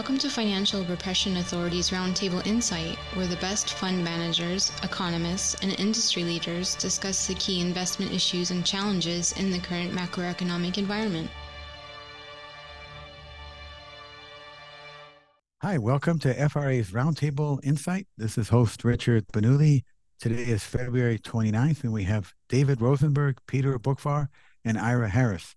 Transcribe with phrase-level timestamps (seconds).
[0.00, 6.24] Welcome to Financial Repression Authority's Roundtable Insight, where the best fund managers, economists, and industry
[6.24, 11.28] leaders discuss the key investment issues and challenges in the current macroeconomic environment.
[15.60, 18.06] Hi, welcome to FRA's Roundtable Insight.
[18.16, 19.82] This is host Richard Bonugli.
[20.18, 24.28] Today is February 29th, and we have David Rosenberg, Peter Boockvar,
[24.64, 25.56] and Yra Harris.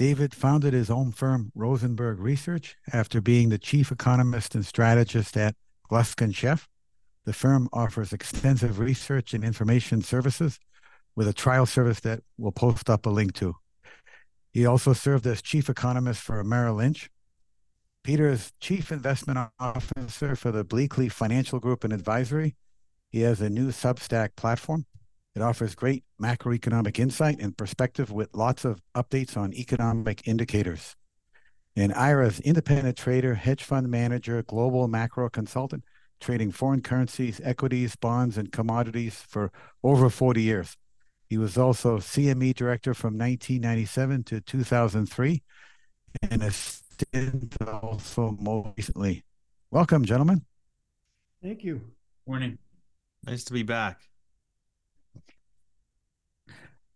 [0.00, 5.56] David founded his own firm, Rosenberg Research, after being the chief economist and strategist at
[5.90, 6.64] Gluskin Sheff.
[7.26, 10.58] The firm offers extensive research and information services
[11.14, 13.56] with a trial service that we'll post up a link to.
[14.50, 17.10] He also served as chief economist for Merrill Lynch.
[18.02, 22.56] Peter is chief investment officer for the Bleakley Financial Group and Advisory.
[23.10, 24.86] He has a new Substack platform
[25.34, 30.96] it offers great macroeconomic insight and perspective with lots of updates on economic indicators.
[31.76, 35.84] And Yra's independent trader, hedge fund manager, global macro consultant,
[36.20, 40.76] trading foreign currencies, equities, bonds, and commodities for over 40 years.
[41.28, 45.42] He was also CME director from 1997 to 2003
[46.28, 49.24] and a stint also more recently.
[49.70, 50.44] Welcome, gentlemen.
[51.40, 51.80] Thank you.
[52.26, 52.58] Morning.
[53.24, 54.09] Nice to be back.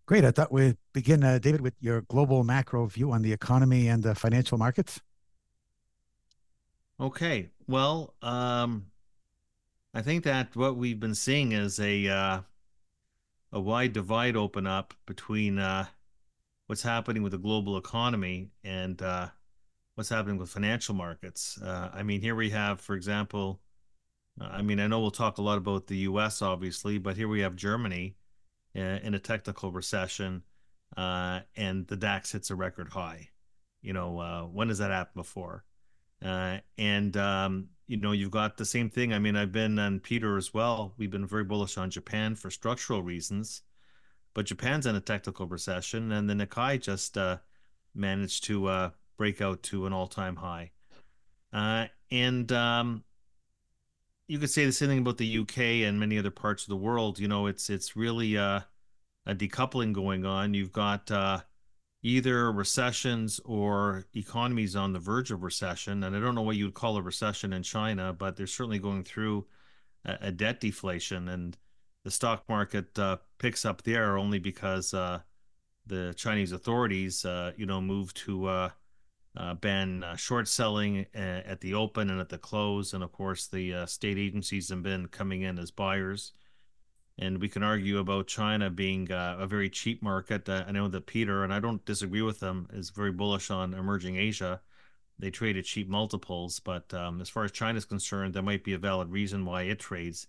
[0.07, 0.25] Great.
[0.25, 4.03] I thought we'd begin, uh, David, with your global macro view on the economy and
[4.03, 5.01] the financial markets.
[7.01, 7.49] Okay.
[7.67, 8.87] Well, um,
[9.95, 12.41] I think that what we've been seeing is a uh,
[13.53, 15.87] a wide divide open up between uh,
[16.67, 19.29] what's happening with the global economy and uh,
[19.95, 21.59] what's happening with financial markets.
[21.63, 23.61] Uh, I mean, here we have, for example,
[24.39, 26.43] uh, I mean, I know we'll talk a lot about the U.S.
[26.43, 28.17] obviously, but here we have Germany
[28.75, 30.43] in a technical recession,
[30.97, 33.29] uh, and the DAX hits a record high.
[33.83, 35.65] You know, uh, when has that happened before?
[36.25, 39.13] Uh, and um, you know, you've got the same thing.
[39.13, 40.95] I mean, I've been on Peter as well.
[40.97, 43.63] We've been very bullish on Japan for structural reasons,
[44.33, 47.39] but Japan's in a technical recession, and the Nikkei just uh,
[47.95, 50.71] managed to uh, break out to an all-time high.
[51.53, 53.05] Uh, and um,
[54.27, 56.77] you could say the same thing about the UK and many other parts of the
[56.77, 57.19] world.
[57.19, 58.61] You know, it's it's really uh,
[59.27, 60.55] a decoupling going on.
[60.55, 61.41] You've got uh,
[62.03, 66.65] either recessions or economies on the verge of recession, and I don't know what you
[66.67, 69.47] would call a recession in China, but they're certainly going through
[70.05, 71.57] a, a debt deflation, and
[72.05, 75.21] the stock market uh, picks up there only because uh,
[75.87, 78.71] the Chinese authorities, uh, you know, move to
[79.37, 82.95] uh, ban uh, short selling uh, at the open and at the close.
[82.95, 86.33] And of course, the uh, state agencies have been coming in as buyers.
[87.19, 90.49] And we can argue about China being uh, a very cheap market.
[90.49, 93.75] Uh, I know that Peter, and I don't disagree with them, is very bullish on
[93.75, 94.61] emerging Asia.
[95.19, 96.59] They trade at cheap multiples.
[96.59, 99.63] But um, as far as China is concerned, there might be a valid reason why
[99.63, 100.27] it trades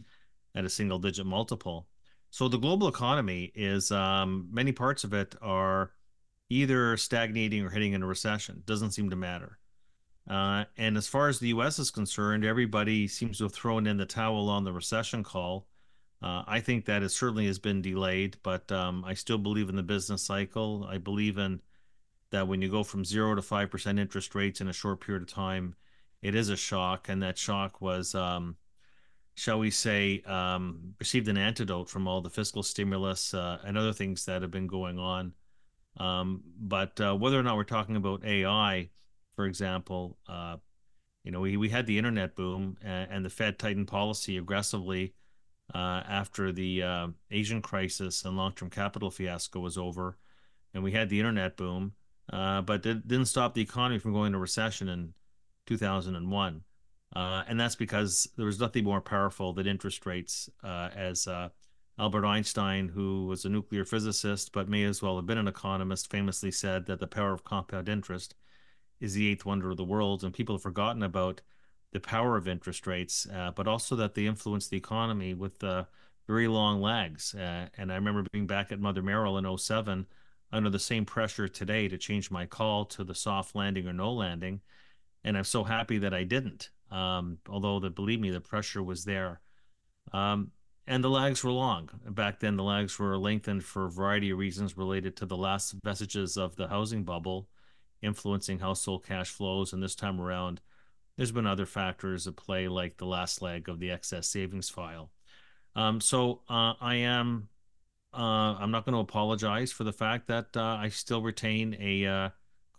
[0.53, 1.87] at a single digit multiple.
[2.29, 5.91] So the global economy is um, many parts of it are
[6.49, 8.63] either stagnating or hitting in a recession.
[8.65, 9.57] Doesn't seem to matter.
[10.29, 11.77] Uh, and as far as the U.S.
[11.77, 15.67] is concerned, everybody seems to have thrown in the towel on the recession call.
[16.21, 19.75] Uh, I think that it certainly has been delayed, but um, I still believe in
[19.75, 20.87] the business cycle.
[20.89, 21.61] I believe in
[22.31, 25.23] that when you go from zero to five percent interest rates in a short period
[25.23, 25.75] of time,
[26.23, 28.55] it is a shock, and that shock was, um,
[29.35, 33.93] shall we say, um, received an antidote from all the fiscal stimulus uh, and other
[33.93, 35.33] things that have been going on.
[35.97, 38.89] Um, but uh, whether or not we're talking about AI,
[39.35, 40.57] for example, uh,
[41.23, 45.13] you know, we, we had the internet boom and, and the Fed tightened policy aggressively
[45.73, 50.17] uh, after the uh, Asian crisis and long-term capital fiasco was over,
[50.73, 51.93] and we had the internet boom,
[52.31, 55.13] uh, but it didn't stop the economy from going into recession in
[55.65, 56.61] 2001.
[57.15, 61.27] Uh, and that's because there was nothing more powerful than interest rates as
[61.97, 66.11] Albert Einstein, who was a nuclear physicist but may as well have been an economist,
[66.11, 68.35] famously said that the power of compound interest
[68.99, 70.23] is the eighth wonder of the world.
[70.23, 71.41] And people have forgotten about
[71.93, 75.85] the power of interest rates, uh, but also that they influence the economy with uh,
[76.27, 77.33] very long lags.
[77.33, 80.05] Uh, and I remember being back at Mother Merrill in 07
[80.51, 84.11] under the same pressure today to change my call to the soft landing or no
[84.11, 84.59] landing.
[85.23, 86.69] And I'm so happy that I didn't.
[86.91, 89.41] Um, although, believe me, the pressure was there.
[90.13, 90.51] Um,
[90.87, 91.89] and the lags were long.
[92.07, 95.75] Back then, the lags were lengthened for a variety of reasons related to the last
[95.83, 97.47] vestiges of the housing bubble
[98.01, 99.73] influencing household cash flows.
[99.73, 100.61] And this time around,
[101.17, 105.11] there's been other factors at play, like the last leg of the excess savings file.
[105.75, 107.49] Um, so uh, I am.
[108.13, 112.05] Uh, I'm not going to apologize for the fact that uh, I still retain a
[112.05, 112.29] uh,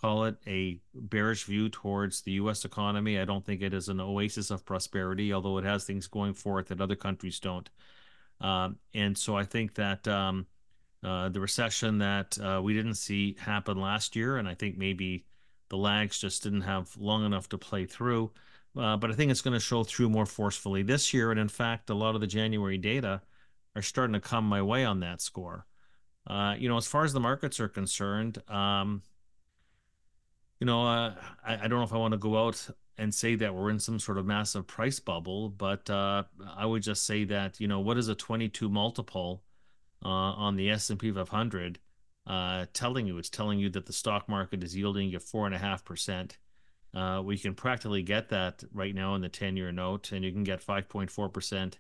[0.00, 2.64] call it a bearish view towards the U.S.
[2.64, 3.18] economy.
[3.18, 6.58] I don't think it is an oasis of prosperity, although it has things going for
[6.60, 7.68] it that other countries don't.
[8.40, 10.46] Um, and so I think that um,
[11.02, 15.24] uh, the recession that uh, we didn't see happen last year, and I think maybe
[15.68, 18.30] the lags just didn't have long enough to play through.
[18.76, 21.30] Uh, but I think it's going to show through more forcefully this year.
[21.30, 23.22] And in fact, a lot of the January data
[23.74, 25.66] are starting to come my way on that score.
[26.26, 29.02] Uh, you know, as far as the markets are concerned, um,
[30.60, 33.34] you know, uh, I, I, don't know if I want to go out and say
[33.36, 36.24] that we're in some sort of massive price bubble, but uh,
[36.56, 39.42] I would just say that you know what is a 22 multiple
[40.04, 41.78] uh, on the S&P 500
[42.26, 43.18] uh, telling you?
[43.18, 46.38] It's telling you that the stock market is yielding you four and a half percent.
[46.94, 50.44] Uh, we can practically get that right now in the 10-year note, and you can
[50.44, 51.78] get 5.4 percent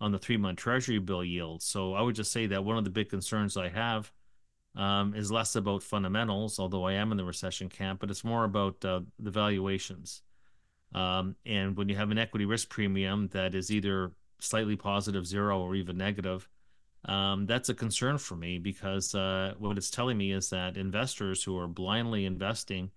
[0.00, 1.62] on the three-month Treasury bill yield.
[1.62, 4.12] So I would just say that one of the big concerns I have
[4.76, 8.44] um, is less about fundamentals, although I am in the recession camp, but it's more
[8.44, 10.22] about uh, the valuations.
[10.94, 15.60] Um, and when you have an equity risk premium that is either slightly positive, zero,
[15.60, 16.48] or even negative,
[17.04, 21.42] um, that's a concern for me because uh, what it's telling me is that investors
[21.42, 22.90] who are blindly investing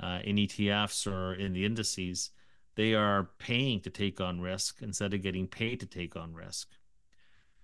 [0.00, 2.30] uh, in ETFs or in the indices,
[2.76, 6.68] they are paying to take on risk instead of getting paid to take on risk.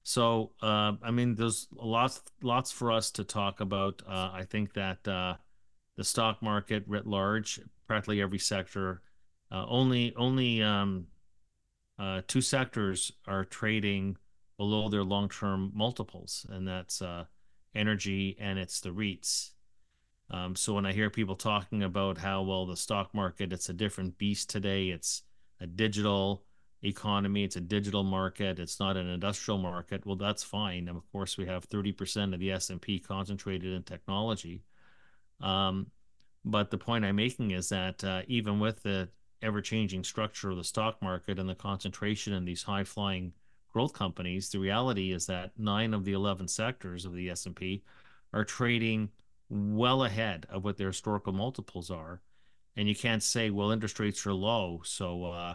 [0.02, 4.02] So, uh, I mean, there's lots, lots for us to talk about.
[4.06, 5.34] Uh, I think that uh,
[5.96, 9.02] the stock market writ large, practically every sector,
[9.54, 11.06] uh, only only um,
[11.96, 14.16] uh, two sectors are trading
[14.56, 17.24] below their long-term multiples, and that's uh,
[17.74, 19.50] energy and it's the REITs.
[20.30, 23.72] Um, so when I hear people talking about how well the stock market, it's a
[23.72, 24.88] different beast today.
[24.88, 25.22] It's
[25.60, 26.42] a digital
[26.82, 27.44] economy.
[27.44, 28.58] It's a digital market.
[28.58, 30.04] It's not an industrial market.
[30.04, 30.88] Well, that's fine.
[30.88, 34.64] And of course, we have 30% of the S&P concentrated in technology.
[35.40, 35.88] Um,
[36.44, 39.08] but the point I'm making is that uh, even with the
[39.42, 43.32] ever-changing structure of the stock market and the concentration in these high-flying
[43.72, 47.82] growth companies, the reality is that nine of the 11 sectors of the S&P
[48.32, 49.10] are trading
[49.48, 52.22] well ahead of what their historical multiples are.
[52.76, 55.54] And you can't say, well, interest rates are low, so uh,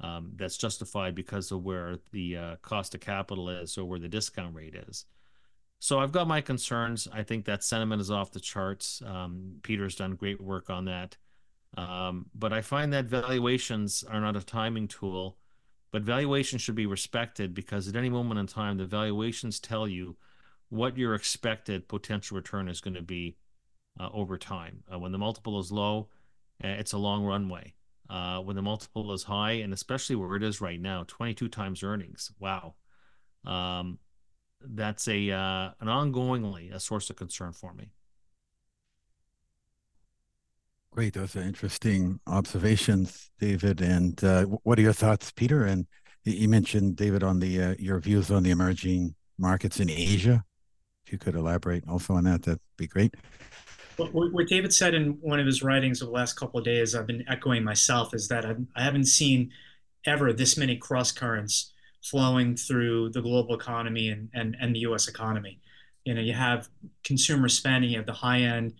[0.00, 4.08] um, that's justified because of where the uh, cost of capital is or where the
[4.08, 5.06] discount rate is.
[5.78, 7.08] So I've got my concerns.
[7.12, 9.02] I think that sentiment is off the charts.
[9.04, 11.16] Um, Peter's done great work on that.
[11.76, 15.38] Um, but I find that valuations are not a timing tool,
[15.90, 20.16] but valuations should be respected because at any moment in time, the valuations tell you
[20.68, 23.36] what your expected potential return is going to be
[23.98, 24.82] uh, over time.
[24.92, 26.08] Uh, when the multiple is low,
[26.62, 27.74] uh, it's a long runway
[28.08, 31.82] uh, when the multiple is high, and especially where it is right now, 22 times
[31.82, 32.30] earnings.
[32.38, 32.74] Wow.
[33.44, 33.98] Um,
[34.60, 37.90] that's a uh, an ongoingly a source of concern for me.
[40.92, 43.80] Great, those are interesting observations, David.
[43.80, 45.64] And uh, what are your thoughts, Peter?
[45.64, 45.86] And
[46.24, 50.44] you mentioned David on the uh, your views on the emerging markets in Asia.
[51.06, 53.14] If you could elaborate also on that, that'd be great.
[53.96, 57.06] What David said in one of his writings over the last couple of days, I've
[57.06, 59.50] been echoing myself, is that I haven't seen
[60.04, 61.72] ever this many cross currents
[62.02, 65.58] flowing through the global economy and, and, and the US economy.
[66.04, 66.68] You know, you have
[67.02, 68.74] consumer spending, you have the high end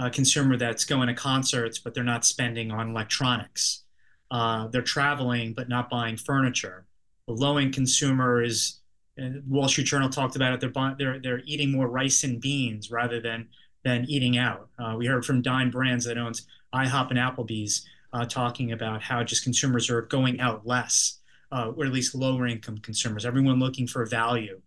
[0.00, 3.82] uh, consumer that's going to concerts, but they're not spending on electronics.
[4.30, 6.86] Uh, they're traveling, but not buying furniture.
[7.26, 8.80] The low end consumer is,
[9.20, 12.40] uh, Wall Street Journal talked about it, they're, buying, they're, they're eating more rice and
[12.40, 13.48] beans rather than
[13.82, 14.68] than eating out.
[14.78, 19.24] Uh, we heard from Dine Brands that owns IHOP and Applebee's uh, talking about how
[19.24, 23.24] just consumers are going out less, uh, or at least lower income consumers.
[23.24, 24.60] Everyone looking for value.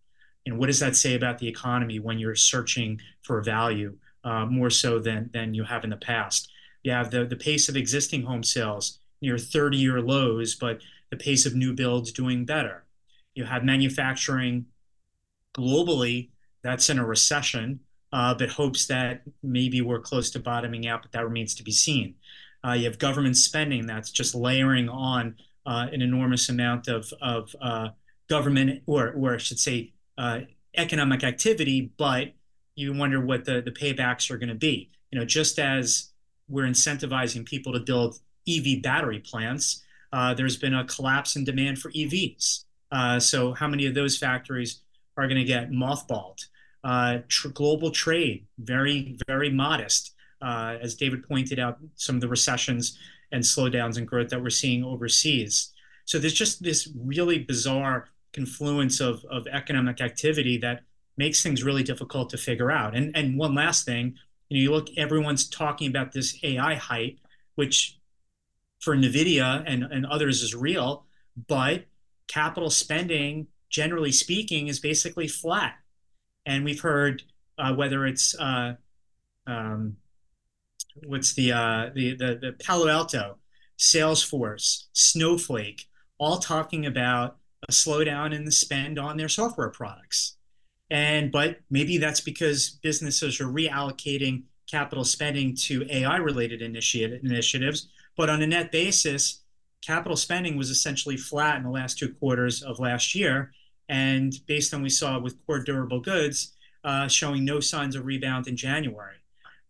[0.48, 4.70] and what does that say about the economy when you're searching for value uh, more
[4.70, 6.52] so than than you have in the past?
[6.84, 11.18] You have the the pace of existing home sales near 30 year lows, but the
[11.18, 12.86] pace of new builds doing better.
[13.36, 14.66] You have manufacturing
[15.56, 16.30] globally
[16.62, 17.80] that's in a recession
[18.14, 21.72] uh, but hopes that maybe we're close to bottoming out, but that remains to be
[21.72, 22.14] seen.
[22.66, 27.56] Uh, you have government spending that's just layering on uh, an enormous amount of, of
[27.60, 27.90] uh,
[28.30, 30.42] government, or, or I should say, uh,
[30.78, 32.34] economic activity, but
[32.76, 34.90] you wonder what the, the paybacks are going to be.
[35.12, 36.10] You know, just as
[36.50, 41.80] we're incentivizing people to build EV battery plants, uh, there's been a collapse in demand
[41.80, 42.66] for EVs.
[43.20, 44.82] so, how many of those factories
[45.18, 46.46] are going to get mothballed?
[46.84, 50.14] Uh, tr- global trade, very, very modest.
[50.42, 52.98] Uh, as David pointed out, some of the recessions
[53.32, 55.72] and slowdowns in growth that we're seeing overseas.
[56.06, 60.82] So there's just this really bizarre confluence of, of economic activity that
[61.18, 62.96] makes things really difficult to figure out.
[62.96, 64.18] And, and one last thing,
[64.50, 67.20] You know, you look, everyone's talking about this AI hype,
[67.56, 68.00] which
[68.80, 71.06] for NVIDIA and, and others is real,
[71.48, 71.86] but
[72.28, 75.76] capital spending, generally speaking, is basically flat.
[76.46, 77.24] And we've heard
[77.58, 78.76] uh, whether it's uh,
[79.48, 79.98] um,
[81.06, 83.38] what's the, uh, the the the Palo Alto,
[83.78, 90.36] Salesforce, Snowflake, all talking about a slowdown in the spend on their software products.
[90.94, 97.90] And but maybe that's because businesses are reallocating capital spending to AI related initiative, initiatives.
[98.16, 99.42] But on a net basis,
[99.82, 103.52] capital spending was essentially flat in the last two quarters of last year.
[103.90, 108.48] And based on we saw with core durable goods, uh, showing no signs of rebound
[108.48, 109.18] in January.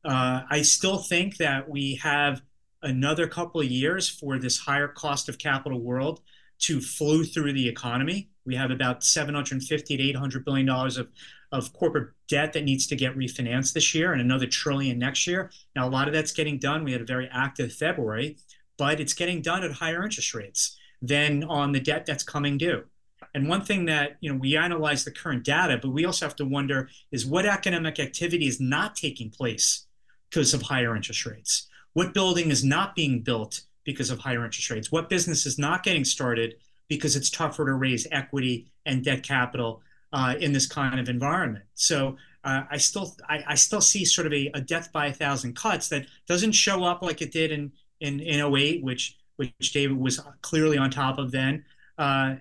[0.03, 2.41] Uh, I still think that we have
[2.81, 6.19] another couple of years for this higher cost of capital world
[6.63, 8.29] to flow through the economy.
[8.45, 11.09] We have about 750 to 800 billion dollars of
[11.51, 15.51] of corporate debt that needs to get refinanced this year and another trillion next year.
[15.75, 16.83] Now a lot of that's getting done.
[16.83, 18.37] We had a very active February,
[18.75, 22.85] but it's getting done at higher interest rates than on the debt that's coming due.
[23.35, 26.35] And one thing that, you know, we analyze the current data, but we also have
[26.37, 29.85] to wonder is what economic activity is not taking place
[30.29, 31.67] because of higher interest rates?
[31.93, 34.91] What building is not being built because of higher interest rates?
[34.91, 36.55] What business is not getting started
[36.87, 41.65] because it's tougher to raise equity and debt capital uh, in this kind of environment?
[41.73, 45.13] So uh, I still I, I, still see sort of a, a, death by a
[45.13, 47.71] thousand cuts that doesn't show up like it did in
[48.01, 51.63] in in 08, which which David was clearly on top of then.
[51.97, 52.35] Uh,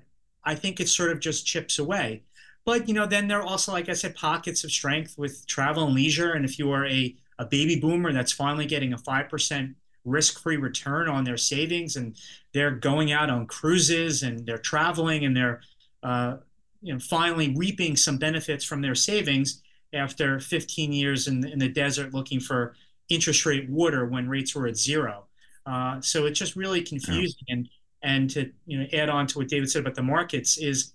[0.44, 2.22] I think it sort of just chips away.
[2.64, 5.84] But you know, then there are also, like I said, pockets of strength with travel
[5.84, 6.32] and leisure.
[6.32, 10.56] And if you are a, a baby boomer that's finally getting a five percent risk-free
[10.56, 12.16] return on their savings, and
[12.52, 15.60] they're going out on cruises and they're traveling and they're
[16.02, 16.36] uh,
[16.80, 19.62] you know finally reaping some benefits from their savings
[19.94, 22.74] after 15 years in, in the desert looking for
[23.08, 25.24] interest rate water when rates were at zero.
[25.66, 27.44] Uh, so it's just really confusing.
[27.46, 27.54] Yeah.
[27.54, 27.68] And
[28.02, 30.92] and to you know add on to what David said about the markets is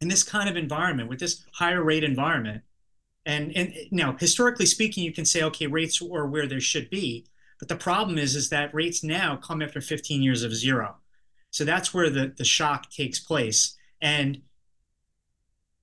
[0.00, 2.62] in this kind of environment with this higher rate environment
[3.26, 7.24] and and now historically speaking you can say okay rates are where they should be
[7.58, 10.96] but the problem is is that rates now come after 15 years of zero.
[11.50, 13.76] So that's where the the shock takes place.
[14.00, 14.42] And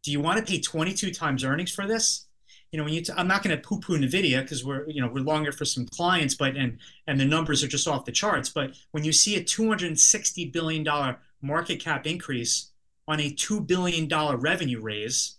[0.03, 2.27] do you want to pay 22 times earnings for this?
[2.71, 5.07] You know, when you, t- I'm not going to poo-poo Nvidia because we're, you know,
[5.07, 6.77] we're longer for some clients, but and
[7.07, 8.49] and the numbers are just off the charts.
[8.49, 12.71] But when you see a 260 billion dollar market cap increase
[13.07, 15.37] on a two billion dollar revenue raise,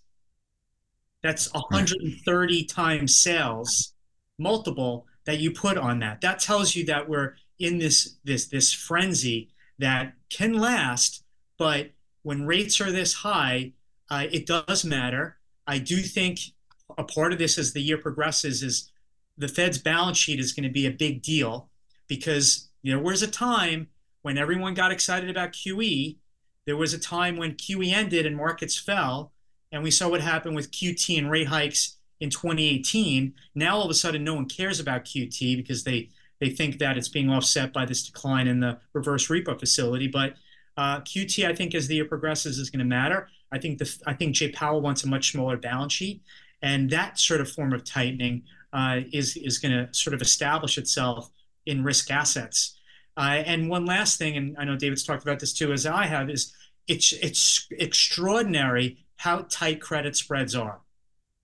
[1.23, 3.93] that's 130 times sales
[4.39, 6.21] multiple that you put on that.
[6.23, 11.23] That tells you that we're in this this this frenzy that can last,
[11.59, 11.91] but
[12.23, 13.73] when rates are this high,
[14.11, 15.37] uh, it does matter.
[15.67, 16.41] I do think
[16.97, 18.91] a part of this as the year progresses is
[19.37, 21.69] the Fed's balance sheet is going to be a big deal
[22.09, 23.89] because there was a time
[24.23, 26.17] when everyone got excited about QE.
[26.65, 29.33] There was a time when QE ended and markets fell,
[29.71, 33.35] and we saw what happened with QT and rate hikes in 2018.
[33.55, 36.99] Now all of a sudden, no one cares about QT because they they think that
[36.99, 40.07] it's being offset by this decline in the reverse repo facility.
[40.07, 40.35] But
[40.77, 43.29] uh, QT, I think, as the year progresses, is going to matter.
[43.51, 46.23] I think the I think Jay Powell wants a much smaller balance sheet,
[46.63, 48.43] and that sort of form of tightening
[48.73, 51.31] uh, is, is going to sort of establish itself
[51.65, 52.79] in risk assets.
[53.17, 56.07] Uh, and one last thing, and I know David's talked about this too, as I
[56.07, 56.53] have, is
[56.87, 60.81] it's, it's extraordinary how tight credit spreads are.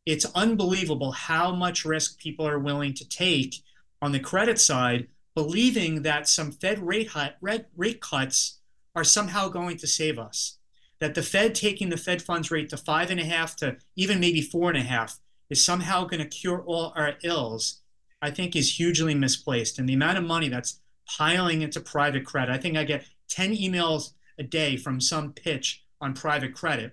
[0.05, 3.63] It's unbelievable how much risk people are willing to take
[4.01, 8.59] on the credit side, believing that some Fed rate, rate, rate cuts
[8.95, 10.59] are somehow going to save us
[11.03, 14.21] that the Fed taking the Fed funds rate to five and a half to even
[14.21, 15.19] maybe four and a half
[15.51, 17.81] is somehow going to cure all our ills,
[18.23, 19.81] I think is hugely misplaced.
[19.81, 20.79] And the amount of money that's
[21.09, 25.83] piling into private credit, I think I get 10 emails a day from some pitch
[26.01, 26.93] on private credit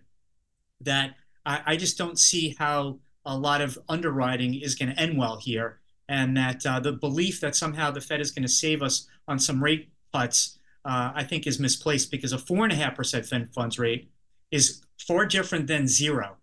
[0.82, 1.14] that
[1.46, 5.38] I, I just don't see how a lot of underwriting is going to end well
[5.38, 5.80] here.
[6.08, 9.38] And that uh, the belief that somehow the Fed is going to save us on
[9.38, 13.26] some rate cuts uh, I think is misplaced because a four and a half percent
[13.26, 14.10] Fed funds rate
[14.52, 16.38] is far different than zero.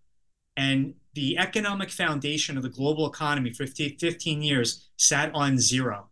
[0.57, 6.09] And the economic foundation of the global economy for 15 years sat on zero.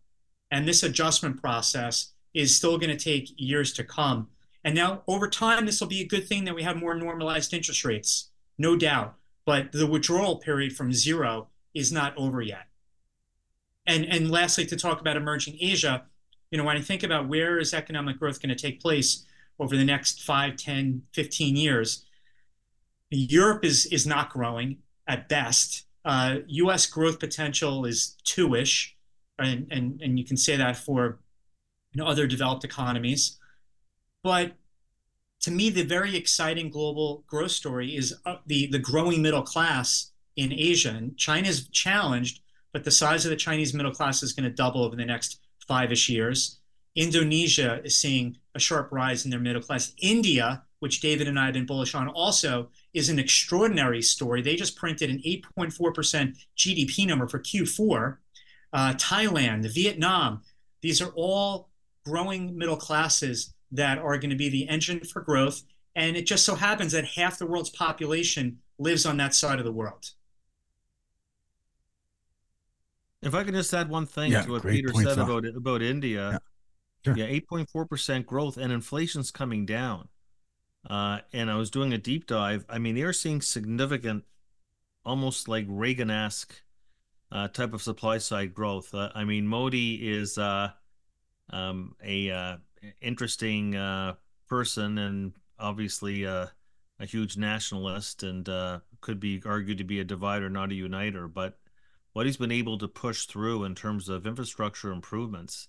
[0.51, 4.27] And this adjustment process is still going to take years to come.
[4.63, 7.53] And now, over time, this will be a good thing that we have more normalized
[7.53, 9.15] interest rates, no doubt.
[9.45, 12.67] But the withdrawal period from zero is not over yet.
[13.85, 16.05] And, and lastly, to talk about emerging Asia,
[16.49, 19.25] you know, when I think about where is economic growth going to take place
[19.59, 22.05] over the next 5, 10, 15 years,
[23.11, 25.85] Europe is, is not growing at best.
[26.03, 26.85] Uh, U.S.
[26.85, 28.95] growth potential is two-ish,
[29.39, 31.19] and and and you can say that for
[31.93, 33.39] you know, other developed economies.
[34.23, 34.53] But
[35.45, 40.11] to me, the very exciting global growth story is uh, the the growing middle class
[40.35, 40.89] in Asia.
[40.89, 42.41] And China's challenged,
[42.73, 45.41] but the size of the Chinese middle class is going to double over the next
[45.67, 46.61] five-ish years.
[46.95, 49.93] Indonesia is seeing a sharp rise in their middle class.
[50.01, 54.41] India, which David and I have been bullish on, also is an extraordinary story.
[54.41, 58.17] They just printed an 8.4% GDP number for Q4.
[58.73, 60.41] Uh, Thailand, Vietnam,
[60.81, 61.69] these are all
[62.03, 65.63] growing middle classes that are going to be the engine for growth.
[65.95, 69.65] And it just so happens that half the world's population lives on that side of
[69.65, 70.11] the world.
[73.21, 76.31] If I can just add one thing yeah, to what Peter said about about India,
[76.31, 76.37] yeah.
[77.05, 77.15] Sure.
[77.15, 80.07] Yeah, 8.4% growth and inflation's coming down.
[80.89, 82.65] Uh, and I was doing a deep dive.
[82.67, 84.23] I mean, they are seeing significant,
[85.05, 86.63] almost like Reagan esque
[87.31, 88.93] uh, type of supply side growth.
[88.93, 90.71] Uh, I mean, Modi is uh,
[91.51, 92.57] um, a uh,
[93.01, 94.15] interesting uh,
[94.47, 96.51] person and obviously a
[96.99, 98.45] huge nationalist and
[99.01, 101.27] could be argued to be a divider, not a uniter.
[101.27, 101.57] But
[102.13, 105.67] what he's been able to push through in terms of infrastructure improvements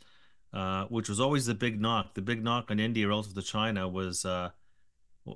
[0.56, 2.14] uh, which was always the big knock.
[2.14, 4.50] The big knock on India relative to China was uh,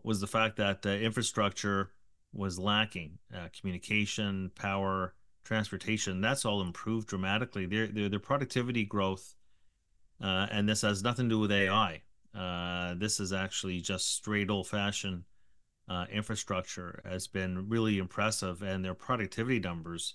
[0.02, 1.90] was the fact that uh, infrastructure
[2.32, 6.20] was lacking, uh, communication, power, transportation.
[6.20, 7.66] That's all improved dramatically.
[7.66, 9.34] Their their, their productivity growth,
[10.22, 12.02] uh, and this has nothing to do with AI.
[12.98, 15.24] this is actually just straight old fashioned
[16.12, 20.14] infrastructure has been really impressive, and their productivity numbers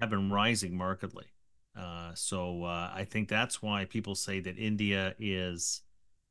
[0.00, 1.26] have been rising markedly.
[1.76, 5.82] Uh, so uh, I think that's why people say that India is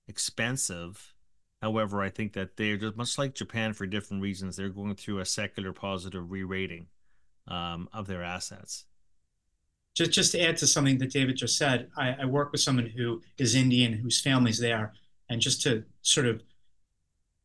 [0.07, 1.13] expensive.
[1.61, 4.55] However, I think that they're just much like Japan for different reasons.
[4.55, 6.87] They're going through a secular positive re-rating
[7.47, 8.85] um, of their assets.
[9.95, 12.87] Just, just to add to something that David just said, I, I work with someone
[12.87, 14.93] who is Indian, whose family's there,
[15.29, 16.43] and just to sort of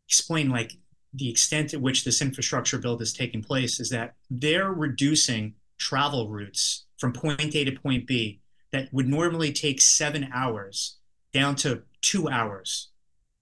[0.09, 0.73] explain like
[1.15, 6.29] the extent at which this infrastructure build is taking place is that they're reducing travel
[6.29, 8.41] routes from point A to point B
[8.73, 10.97] that would normally take seven hours
[11.33, 12.89] down to two hours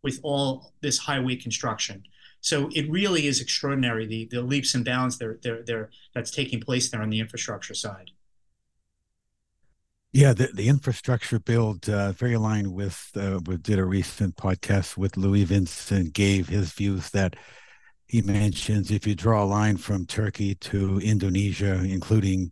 [0.03, 2.03] with all this highway construction.
[2.41, 6.61] So it really is extraordinary the the leaps and bounds there there there that's taking
[6.61, 8.11] place there on the infrastructure side.
[10.19, 14.97] Yeah, the, the infrastructure build uh, very aligned with uh, we did a recent podcast
[14.97, 17.37] with Louis-Vincent Gave his views that
[18.09, 22.51] he mentions if you draw a line from Turkey to Indonesia, including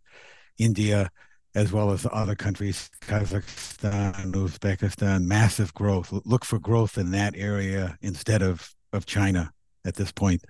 [0.57, 1.09] India,
[1.55, 6.13] as well as other countries, Kazakhstan, Uzbekistan, massive growth.
[6.23, 9.51] Look for growth in that area instead of, of China
[9.83, 10.41] at this point.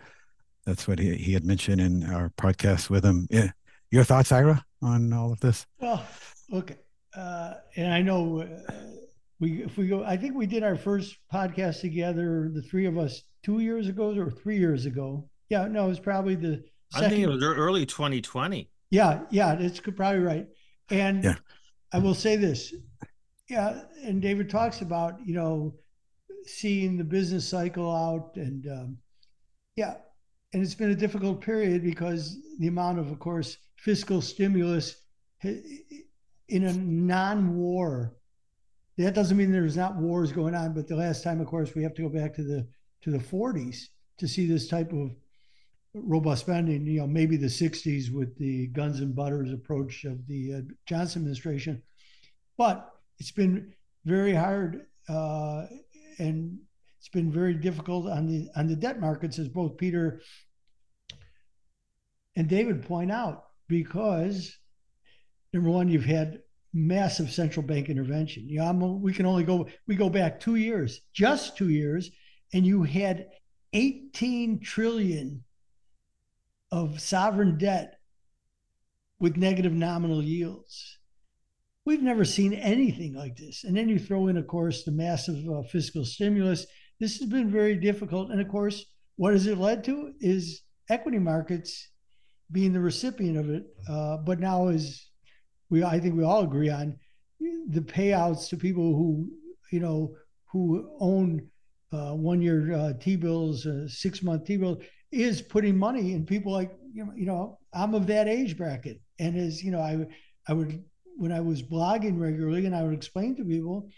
[0.67, 3.25] That's what he, he had mentioned in our podcast with him.
[3.31, 3.53] Yeah.
[3.89, 5.65] Your thoughts, Yra, on all of this?
[5.79, 6.05] Well,
[6.53, 6.75] okay.
[7.17, 8.73] Uh, and I know uh,
[9.39, 12.97] we, if we go, I think we did our first podcast together, the three of
[12.97, 15.27] us, two years ago or three years ago.
[15.49, 16.63] Yeah, no, it was probably the.
[16.91, 17.05] Second.
[17.05, 18.69] I think it was early 2020.
[18.91, 20.47] Yeah, yeah, it's probably right.
[20.89, 21.35] And yeah.
[21.91, 22.73] I will say this,
[23.49, 25.73] yeah, and David talks about you know
[26.45, 28.97] seeing the business cycle out, and um,
[29.75, 29.95] yeah,
[30.53, 34.95] and it's been a difficult period because the amount of, of course, fiscal stimulus
[36.49, 38.13] in a non-war.
[38.97, 41.83] That doesn't mean there's not wars going on, but the last time, of course, we
[41.83, 42.67] have to go back to the
[43.03, 43.85] to the 40s
[44.17, 45.11] to see this type of
[45.93, 50.53] robust spending, you know, maybe the 60s with the guns and butters approach of the
[50.53, 51.81] uh, Johnson administration.
[52.57, 53.73] But it's been
[54.05, 55.65] very hard uh,
[56.19, 56.57] and
[56.99, 60.21] it's been very difficult on the on the debt markets, as both Peter
[62.35, 64.57] and David point out, because
[65.53, 66.39] number one, you've had
[66.73, 68.47] massive central bank intervention.
[68.47, 68.61] You
[69.01, 72.11] we can only go we go back two years, just two years,
[72.53, 73.27] and you had
[73.73, 75.43] 18 trillion
[76.71, 77.99] of sovereign debt
[79.19, 80.99] with negative nominal yields.
[81.85, 83.63] We've never seen anything like this.
[83.63, 86.65] And then you throw in, of course, the massive uh, fiscal stimulus.
[86.99, 88.29] This has been very difficult.
[88.29, 91.89] And of course, what has it led to is equity markets
[92.51, 93.63] being the recipient of it.
[93.89, 95.06] Uh, but now, as
[95.69, 96.97] we, I think we all agree on,
[97.39, 99.29] the payouts to people who,
[99.71, 101.47] you know, who own
[101.91, 107.13] uh, one-year uh, T-bills, uh, six-month T-bills, is putting money in people like you know,
[107.15, 110.05] you know I'm of that age bracket, and as you know, I
[110.47, 110.83] I would
[111.15, 113.89] when I was blogging regularly, and I would explain to people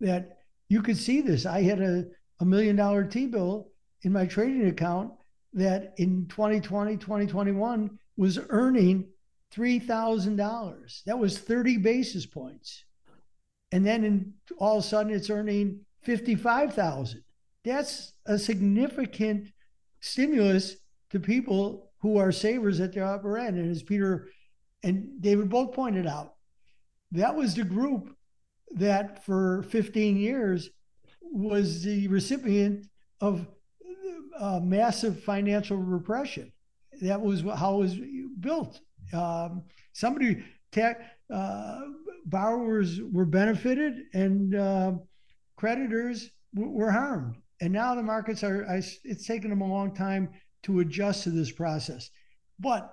[0.00, 1.46] that you could see this.
[1.46, 2.04] I had a
[2.40, 3.70] a million dollar T bill
[4.02, 5.12] in my trading account
[5.54, 9.08] that in 2020 2021 was earning
[9.54, 11.04] $3,000.
[11.04, 12.84] That was 30 basis points.
[13.70, 17.22] And then in, all of a sudden it's earning 55,000.
[17.64, 19.48] That's a significant
[20.00, 20.76] stimulus
[21.10, 23.58] to people who are savers at the upper end.
[23.58, 24.28] And as Peter
[24.82, 26.34] and David both pointed out,
[27.12, 28.14] that was the group
[28.74, 30.70] that for 15 years
[31.20, 32.86] was the recipient
[33.20, 33.46] of
[34.38, 36.52] uh, massive financial repression.
[37.00, 37.96] That was how it was
[38.40, 38.80] built.
[39.12, 40.94] Um, somebody, ta-
[41.32, 41.80] uh,
[42.26, 44.92] borrowers were benefited and uh,
[45.56, 47.36] creditors w- were harmed.
[47.60, 50.30] And now the markets are, it's taken them a long time
[50.64, 52.10] to adjust to this process.
[52.58, 52.92] But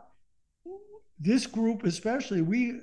[1.19, 2.79] this group, especially, we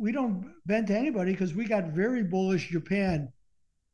[0.00, 3.32] we don't bend to anybody because we got very bullish Japan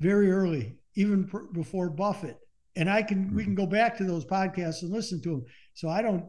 [0.01, 2.39] very early, even pr- before Buffett.
[2.77, 5.45] And I can we can go back to those podcasts and listen to them.
[5.75, 6.25] So I don't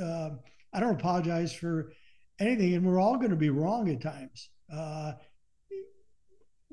[0.00, 0.30] uh,
[0.72, 1.92] I don't apologize for
[2.40, 4.50] anything, and we're all going to be wrong at times.
[4.72, 5.12] Uh,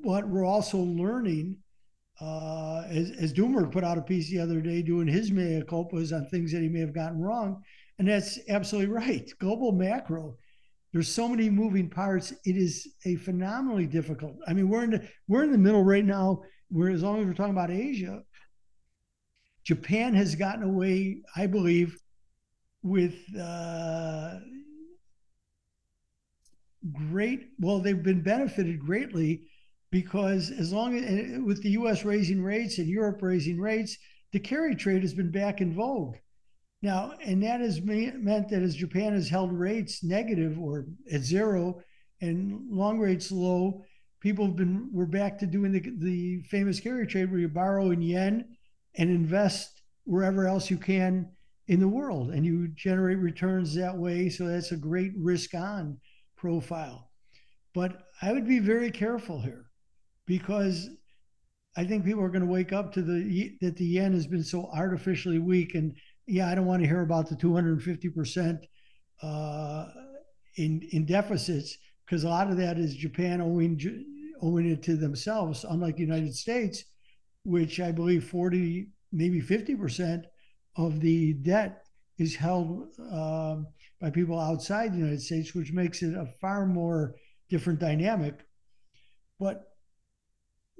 [0.03, 1.57] but we're also learning.
[2.21, 6.15] Uh, as, as Doomer put out a piece the other day doing his mea culpas
[6.15, 7.61] on things that he may have gotten wrong.
[7.99, 9.29] And that's absolutely right.
[9.39, 10.35] Global macro,
[10.93, 12.31] there's so many moving parts.
[12.45, 14.37] It is a phenomenally difficult.
[14.47, 16.43] I mean, we're in the we're in the middle right now.
[16.69, 18.23] Where as long as we're talking about Asia,
[19.65, 21.97] Japan has gotten away, I believe,
[22.85, 24.35] with uh,
[27.09, 27.49] great.
[27.59, 29.47] Well, they've been benefited greatly
[29.91, 32.05] because as long as with the U.S.
[32.05, 33.97] raising rates and Europe raising rates,
[34.33, 36.15] the carry trade has been back in vogue.
[36.83, 41.81] Now, and that has meant that as Japan has held rates negative or at zero
[42.21, 43.83] and long rates low,
[44.19, 47.89] people have been we're back to doing the, the famous carry trade where you borrow
[47.89, 48.45] in yen
[48.93, 51.31] and invest wherever else you can
[51.67, 55.97] in the world and you generate returns that way so that's a great risk on
[56.37, 57.09] profile.
[57.73, 59.65] But i would be very careful here
[60.25, 60.89] because
[61.75, 64.43] i think people are going to wake up to the that the yen has been
[64.43, 65.93] so artificially weak and
[66.27, 68.59] yeah i don't want to hear about the 250%
[69.21, 69.85] uh,
[70.57, 73.79] in in deficits because a lot of that is japan owing
[74.41, 76.85] owing it to themselves unlike the united states
[77.43, 80.23] which i believe 40 maybe 50%
[80.75, 81.85] of the debt
[82.17, 83.67] is held um,
[83.99, 87.15] by people outside the United States, which makes it a far more
[87.49, 88.45] different dynamic.
[89.39, 89.63] But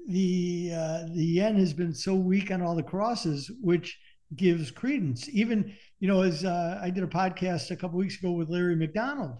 [0.08, 3.98] the uh, the yen has been so weak on all the crosses, which
[4.34, 5.28] gives credence.
[5.28, 8.76] Even you know, as uh, I did a podcast a couple weeks ago with Larry
[8.76, 9.38] McDonald,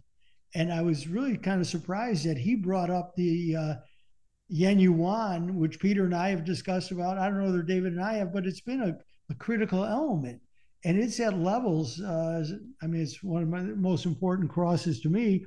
[0.54, 3.74] and I was really kind of surprised that he brought up the uh,
[4.48, 7.18] yen yuan, which Peter and I have discussed about.
[7.18, 8.96] I don't know whether David and I have, but it's been a,
[9.30, 10.40] a critical element.
[10.86, 12.00] And it's at levels.
[12.00, 12.44] Uh,
[12.80, 15.44] I mean, it's one of my most important crosses to me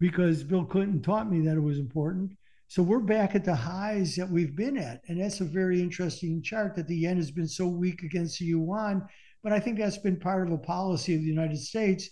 [0.00, 2.32] because Bill Clinton taught me that it was important.
[2.66, 5.02] So we're back at the highs that we've been at.
[5.06, 8.46] And that's a very interesting chart that the yen has been so weak against the
[8.46, 9.06] yuan.
[9.42, 12.08] But I think that's been part of a policy of the United States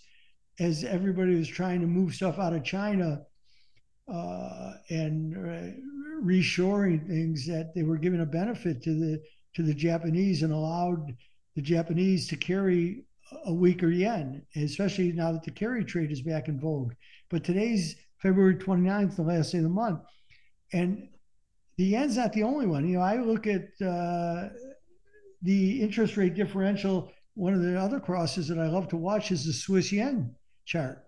[0.61, 3.22] as everybody was trying to move stuff out of China
[4.12, 9.22] uh, and uh, reshoring things that they were giving a benefit to the
[9.55, 11.14] to the Japanese and allowed
[11.56, 13.04] the Japanese to carry
[13.46, 16.92] a weaker yen, especially now that the carry trade is back in vogue.
[17.28, 20.00] But today's February 29th, the last day of the month,
[20.72, 21.08] and
[21.76, 22.88] the yen's not the only one.
[22.88, 24.50] You know, I look at uh,
[25.42, 27.10] the interest rate differential.
[27.34, 31.06] One of the other crosses that I love to watch is the Swiss yen chart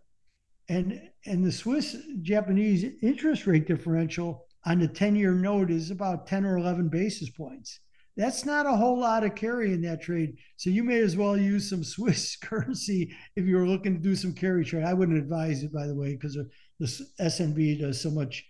[0.69, 6.27] and and the Swiss Japanese interest rate differential on the 10 year note is about
[6.27, 7.81] 10 or 11 basis points.
[8.19, 10.39] That's not a whole lot of carry in that trade.
[10.57, 14.17] So you may as well use some Swiss currency if you were looking to do
[14.17, 14.85] some carry trade.
[14.85, 18.45] I wouldn't advise it, by the way, because the SNB does so much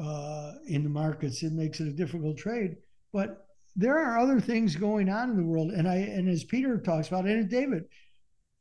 [0.00, 1.42] uh, in the markets.
[1.42, 2.76] It makes it a difficult trade.
[3.14, 5.70] But there are other things going on in the world.
[5.70, 7.84] And I and as Peter talks about, and David,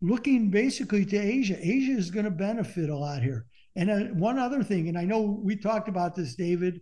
[0.01, 1.57] looking basically to Asia.
[1.59, 3.47] Asia is going to benefit a lot here.
[3.75, 6.79] And uh, one other thing, and I know we talked about this, David,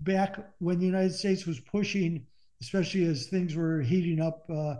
[0.00, 2.26] back when the United States was pushing,
[2.62, 4.76] especially as things were heating up uh,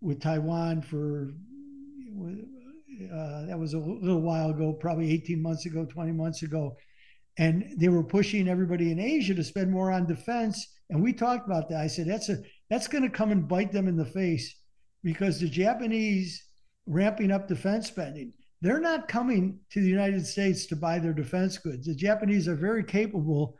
[0.00, 1.30] with Taiwan for
[3.04, 6.76] uh, that was a little while ago, probably 18 months ago, 20 months ago.
[7.38, 10.66] And they were pushing everybody in Asia to spend more on defense.
[10.90, 11.80] And we talked about that.
[11.80, 12.38] I said that's a
[12.68, 14.54] that's going to come and bite them in the face
[15.02, 16.42] because the Japanese
[16.86, 18.32] ramping up defense spending.
[18.60, 21.86] They're not coming to the United States to buy their defense goods.
[21.86, 23.56] The Japanese are very capable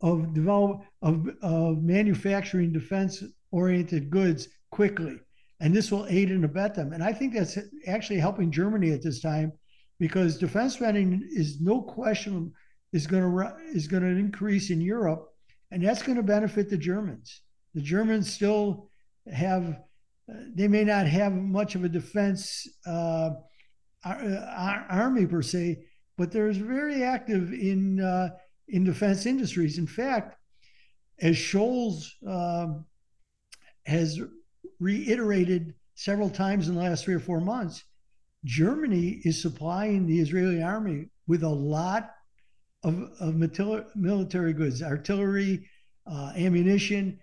[0.00, 5.18] of develop of, of manufacturing defense oriented goods quickly.
[5.60, 6.92] And this will aid and abet them.
[6.92, 9.52] And I think that's actually helping Germany at this time
[9.98, 12.52] because defense spending is no question
[12.92, 15.28] is going to is going to increase in Europe,
[15.70, 17.42] and that's going to benefit the Germans.
[17.74, 18.90] The Germans still
[19.32, 19.78] have
[20.54, 23.30] they may not have much of a defense uh,
[24.04, 25.84] army per se,
[26.16, 28.30] but they're very active in uh,
[28.68, 29.78] in defense industries.
[29.78, 30.36] In fact,
[31.20, 32.84] as Scholz um,
[33.86, 34.20] has
[34.80, 37.84] reiterated several times in the last three or four months,
[38.44, 42.10] Germany is supplying the Israeli army with a lot
[42.84, 43.34] of, of
[43.96, 45.68] military goods, artillery,
[46.06, 47.18] uh, ammunition.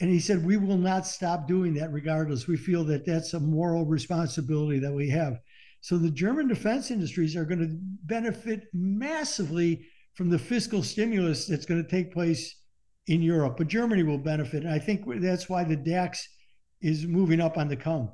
[0.00, 2.46] And he said, we will not stop doing that regardless.
[2.46, 5.40] We feel that that's a moral responsibility that we have.
[5.80, 11.66] So the German defense industries are going to benefit massively from the fiscal stimulus that's
[11.66, 12.56] going to take place
[13.06, 14.64] in Europe, but Germany will benefit.
[14.64, 16.28] And I think that's why the DAX
[16.80, 18.10] is moving up on the come.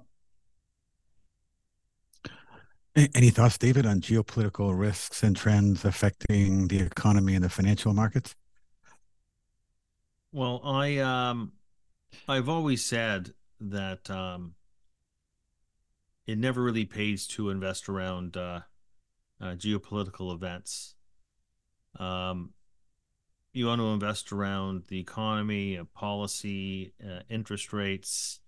[3.14, 8.34] Any thoughts, David, on geopolitical risks and trends affecting the economy and the financial markets?
[10.32, 11.52] Well, I um,
[12.26, 14.54] I've always said that um,
[16.26, 18.60] it never really pays to invest around uh,
[19.40, 20.95] uh, geopolitical events.
[21.98, 22.50] Um,
[23.52, 28.40] you want to invest around the economy, uh, policy, uh, interest rates,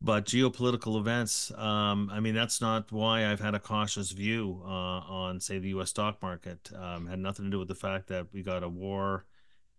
[0.00, 1.52] but geopolitical events.
[1.56, 5.68] Um, I mean, that's not why I've had a cautious view uh, on, say, the
[5.70, 5.90] U.S.
[5.90, 6.70] stock market.
[6.74, 9.26] Um, had nothing to do with the fact that we got a war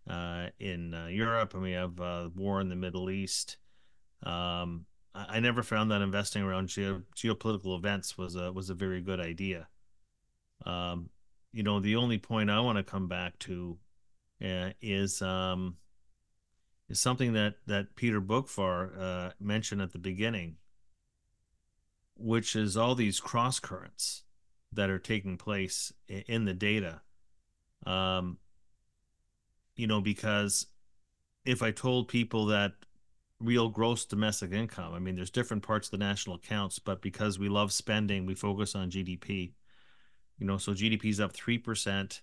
[0.07, 3.57] uh, in Europe and we have a war in the Middle East.
[4.23, 9.01] Um, I never found that investing around geo- geopolitical events was a was a very
[9.01, 9.67] good idea.
[10.65, 11.09] Um,
[11.53, 13.77] you know, the only point I want to come back to
[14.43, 15.77] uh, is um,
[16.89, 20.57] is something that that Peter Boockvar uh, mentioned at the beginning,
[22.15, 24.23] which is all these cross currents
[24.73, 27.01] that are taking place in, the data.
[27.85, 28.37] Um,
[29.75, 30.67] you know, because
[31.43, 32.73] if I told people that
[33.41, 34.93] real gross domestic income.
[34.93, 38.35] I mean, there's different parts of the national accounts, but because we love spending, we
[38.35, 39.53] focus on GDP.
[40.41, 42.19] You know, so GDP is up 3%,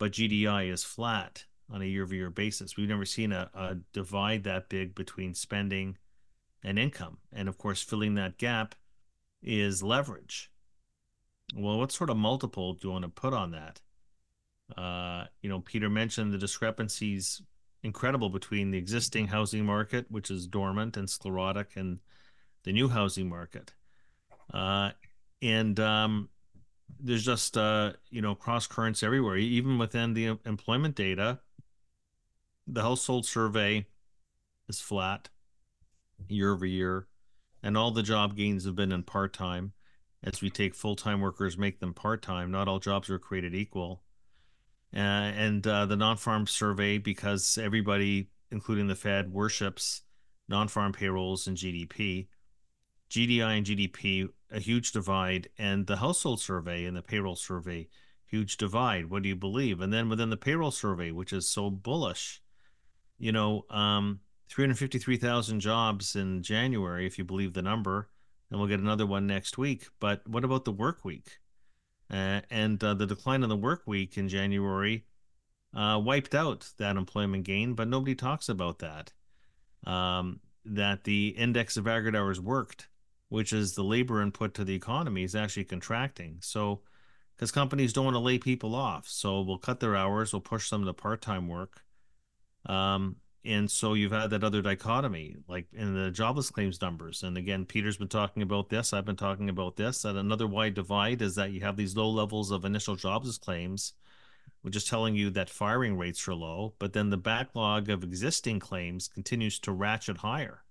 [0.00, 2.76] but GDI is flat on a year over year basis.
[2.76, 5.96] We've never seen a, a divide that big between spending
[6.64, 7.18] and income.
[7.32, 8.74] And of course, filling that gap
[9.44, 10.50] is leverage.
[11.54, 13.80] Well, what sort of multiple do you want to put on that?
[14.76, 17.42] Uh, you know, Peter mentioned the discrepancies
[17.84, 22.00] incredible between the existing housing market, which is dormant and sclerotic, and
[22.64, 23.72] the new housing market.
[24.52, 24.90] Uh,
[25.40, 26.28] and um,
[27.00, 31.40] there's just uh, you know cross currents everywhere, even within the employment data.
[32.66, 33.86] The household survey
[34.68, 35.28] is flat
[36.28, 37.08] year over year,
[37.62, 39.72] and all the job gains have been in part time.
[40.24, 42.50] As we take full time workers, make them part time.
[42.50, 44.02] Not all jobs are created equal
[44.94, 50.02] uh, and uh, the non-farm survey because everybody, including the Fed, worships
[50.48, 52.26] non-farm payrolls and GDP.
[53.12, 57.88] GDI and GDP, a huge divide, and the household survey and the payroll survey,
[58.24, 59.10] huge divide.
[59.10, 59.82] What do you believe?
[59.82, 62.40] And then within the payroll survey, which is so bullish,
[63.18, 68.08] you know, um, 353,000 jobs in January, if you believe the number,
[68.50, 69.88] and we'll get another one next week.
[70.00, 71.38] But what about the work week?
[72.10, 75.04] Uh, and uh, the decline in the work week in January
[75.76, 79.12] uh, wiped out that employment gain, but nobody talks about that.
[79.84, 82.88] Um, that the index of aggregate hours worked,
[83.32, 86.36] which is the labor input to the economy, is actually contracting.
[86.40, 86.82] So,
[87.34, 90.68] because companies don't want to lay people off, so we'll cut their hours, we'll push
[90.68, 91.82] them to part time work.
[92.66, 97.36] Um, and so you've had that other dichotomy like in the jobless claims numbers and
[97.36, 101.20] again peter's been talking about this i've been talking about this that another wide divide
[101.20, 103.94] is that you have these low levels of initial jobless claims
[104.60, 108.60] which is telling you that firing rates are low but then the backlog of existing
[108.60, 110.62] claims continues to ratchet higher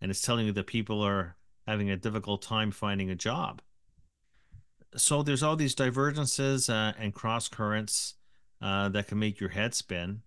[0.00, 1.36] and it's telling you that people are
[1.70, 3.62] having a difficult time finding a job
[4.96, 8.14] so there's all these divergences uh, and cross currents
[8.60, 10.22] uh, that can make your head spin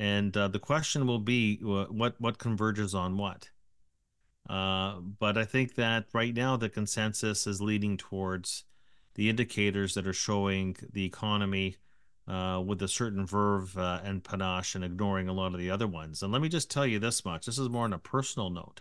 [0.00, 3.50] and uh, the question will be what what converges on what.
[4.48, 8.64] Uh, but I think that right now the consensus is leading towards
[9.14, 11.76] the indicators that are showing the economy
[12.26, 15.86] uh, with a certain verve uh, and panache and ignoring a lot of the other
[15.86, 16.22] ones.
[16.22, 18.80] And let me just tell you this much: this is more on a personal note.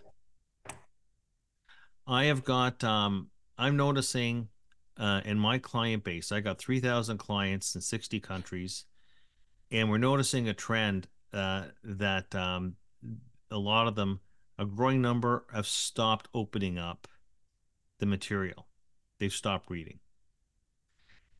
[2.10, 4.48] I have got um, I'm noticing
[4.98, 8.86] uh, in my client base, I got 3,000 clients in 60 countries
[9.72, 12.78] and we're noticing a trend uh, that um,
[13.52, 14.22] a lot of them,
[14.58, 17.08] a growing number, have stopped opening up
[18.00, 18.65] the material.
[19.19, 20.00] They've stopped reading.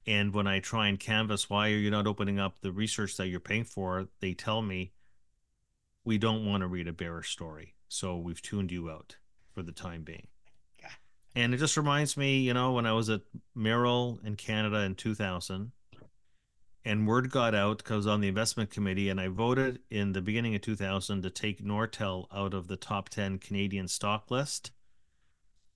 [0.06, 3.28] And when I try and canvas why are you not opening up the research that
[3.28, 4.94] you're paying for, they tell me
[6.06, 7.74] we don't want to read a bearish story.
[7.88, 9.16] So we've tuned you out
[9.52, 10.28] for the time being.
[11.40, 13.22] And it just reminds me, you know, when I was at
[13.56, 15.72] Merrill in Canada in 2000,
[16.84, 20.12] and word got out because I was on the investment committee, and I voted in
[20.12, 24.72] the beginning of 2000 to take Nortel out of the top 10 Canadian stock list.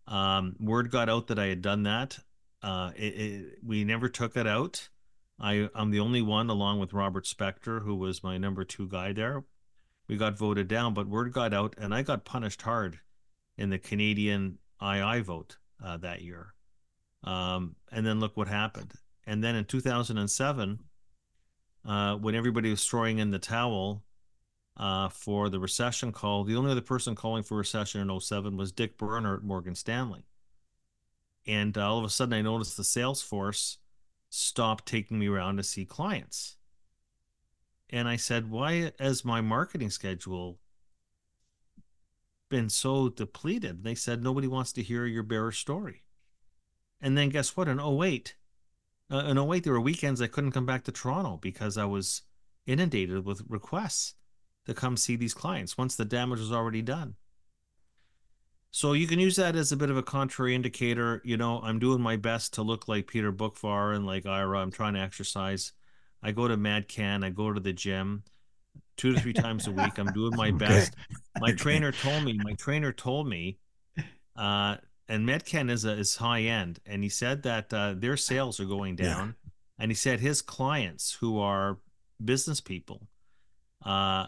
[0.05, 2.19] Um, word got out that I had done that.
[2.61, 4.89] Uh, it, it, we never took it out.
[5.39, 9.13] I, I'm the only one, along with Robert Spector, who was my number two guy
[9.13, 9.45] there.
[10.09, 12.99] We got voted down, but word got out, and I got punished hard
[13.57, 16.53] in the Canadian II vote uh, that year.
[17.23, 18.93] Um, and then look what happened.
[19.25, 20.79] And then in 2007,
[21.85, 24.03] uh, when everybody was throwing in the towel
[24.77, 28.71] uh, for the recession call, the only other person calling for recession in 07 was
[28.71, 30.25] Dick Berner at Morgan Stanley.
[31.45, 33.77] And uh, all of a sudden, I noticed the sales force
[34.29, 36.55] stopped taking me around to see clients.
[37.89, 40.59] And I said, Why has my marketing schedule
[42.49, 43.83] been so depleted?
[43.83, 46.03] They said, Nobody wants to hear your bearish story.
[47.01, 47.67] And then guess what?
[47.67, 48.35] In 08,
[49.11, 52.21] uh, in 08, there were weekends I couldn't come back to Toronto because I was
[52.65, 54.15] inundated with requests
[54.65, 57.15] to come see these clients once the damage was already done.
[58.71, 61.21] So you can use that as a bit of a contrary indicator.
[61.23, 64.61] You know, I'm doing my best to look like Peter Boockvar and like Yra.
[64.61, 65.73] I'm trying to exercise.
[66.23, 67.23] I go to MadCan.
[67.23, 68.23] I go to the gym
[68.97, 69.97] two to three times a week.
[69.97, 70.93] I'm doing my best.
[71.39, 72.39] My trainer told me.
[72.43, 73.57] My trainer told me,
[74.35, 74.77] uh,
[75.07, 78.65] and MadCan is a, is high end, and he said that uh, their sales are
[78.65, 79.51] going down, yeah.
[79.79, 81.79] and he said his clients who are
[82.23, 83.07] business people,
[83.85, 84.27] uh,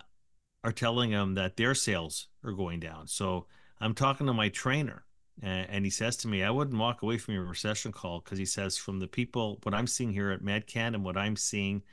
[0.63, 3.07] are telling him that their sales are going down.
[3.07, 3.45] So
[3.79, 5.05] I'm talking to my trainer,
[5.41, 8.39] and, and he says to me, I wouldn't walk away from your recession call because
[8.39, 11.83] he says, from the people, what I'm seeing here at MadCan and what I'm seeing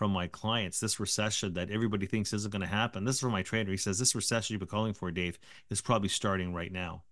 [0.00, 3.04] from my clients, this recession that everybody thinks isn't going to happen.
[3.04, 3.70] This is from my trainer.
[3.70, 7.02] He says, This recession you've been calling for, Dave, is probably starting right now.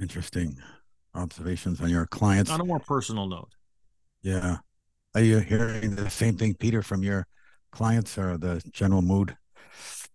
[0.00, 0.56] Interesting
[1.14, 2.50] observations on your clients.
[2.50, 3.50] On a more personal note.
[4.22, 4.56] Yeah.
[5.14, 7.24] Are you hearing the same thing, Peter, from your
[7.70, 9.36] clients or the general mood?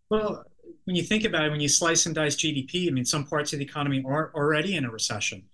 [0.10, 0.44] Well,
[0.84, 3.54] when you think about it, when you slice and dice GDP, I mean, some parts
[3.54, 5.46] of the economy are already in a recession.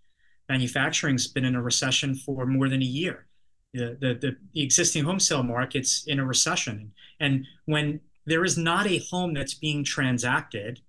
[0.50, 3.28] Manufacturing's been in a recession for more than a year.
[3.74, 6.92] The, the, the, existing home sale market's in a recession.
[7.20, 10.82] And when there is not a home that's being transacted,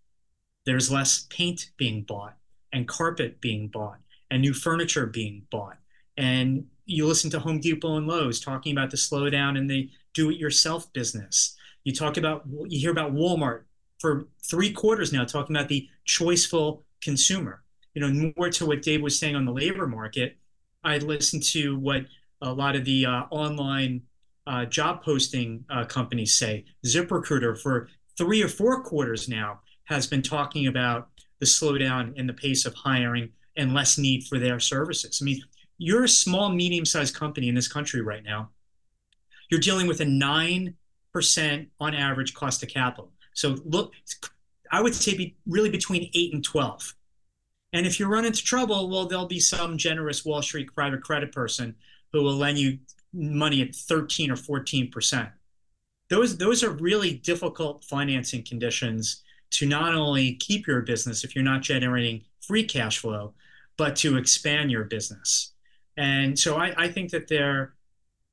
[0.65, 2.37] there's less paint being bought
[2.73, 3.99] and carpet being bought
[4.31, 5.77] and new furniture being bought.
[6.17, 10.93] And you listen to Home Depot and Lowe's talking about the slowdown in the do-it-yourself
[10.93, 11.57] business.
[11.85, 13.63] You talk about you hear about Walmart
[13.99, 17.63] for three quarters now talking about the choiceful consumer.
[17.95, 20.37] You know, more to what Dave was saying on the labor market.
[20.85, 22.07] I listened to what
[22.41, 24.03] a lot of the uh, online
[24.47, 26.65] uh, job posting uh, companies say.
[26.87, 31.09] ZipRecruiter for three or four quarters now has been talking about
[31.41, 35.19] the slowdown in the pace of hiring and less need for their services.
[35.21, 35.43] I mean,
[35.79, 38.51] you're a small, medium sized company in this country right now.
[39.51, 40.75] You're dealing with a 9%
[41.81, 43.11] on average cost of capital.
[43.35, 43.95] So look,
[44.71, 46.95] I would say be really between 8 and 12.
[47.73, 51.33] And if you run into trouble, well, there'll be some generous Wall Street private credit
[51.33, 51.77] person
[52.13, 52.79] who will lend you
[53.13, 55.33] money at 13 or 14%.
[56.09, 61.45] Those, those are really difficult financing conditions to not only keep your business if you're
[61.45, 63.35] not generating free cash flow,
[63.77, 65.53] but to expand your business.
[65.97, 67.75] And so I, I think that there,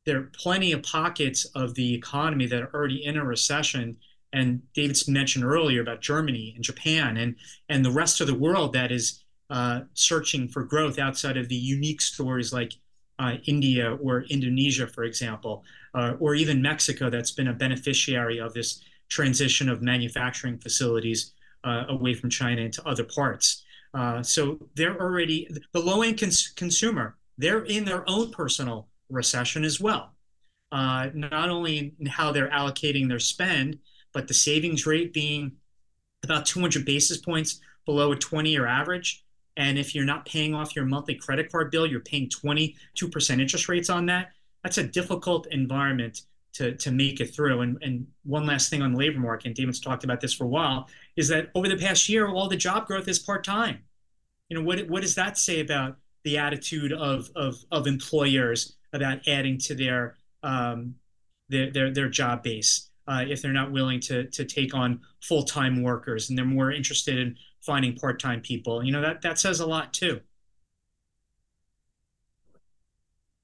[0.06, 3.97] there are plenty of pockets of the economy that are already in a recession.
[4.34, 7.36] And David's mentioned earlier about Germany and Japan and,
[7.70, 11.56] and the rest of the world that is uh, searching for growth outside of the
[11.56, 12.74] unique stories like
[13.20, 18.54] uh, India or Indonesia, for example, uh, or even Mexico, that's been a beneficiary of
[18.54, 21.34] this transition of manufacturing facilities
[21.64, 23.64] uh, away from China into other parts.
[23.93, 27.16] Uh, so they're already the low-end cons- consumer.
[27.38, 30.14] They're in their own personal recession as well.
[30.72, 33.80] Uh, not only in how they're allocating their spend,
[34.14, 35.54] but the savings rate being
[36.24, 39.24] about 200 basis points below a 20-year average.
[39.58, 42.76] And if you're not paying off your monthly credit card bill, you're paying 22%
[43.41, 44.32] interest rates on that.
[44.64, 46.22] That's a difficult environment
[46.53, 47.62] to, to make it through.
[47.62, 50.43] And, and one last thing on the labor market, and David's talked about this for
[50.43, 53.80] a while, is that over the past year, all the job growth is part time.
[54.49, 59.28] You know, what, what does that say about the attitude of, of, of employers about
[59.28, 60.95] adding to their, um,
[61.49, 65.43] their, their, their job base uh, if they're not willing to, to take on full
[65.43, 67.36] time workers and they're more interested in
[67.68, 68.84] finding part time people?
[68.84, 70.22] You know, that, that says a lot too.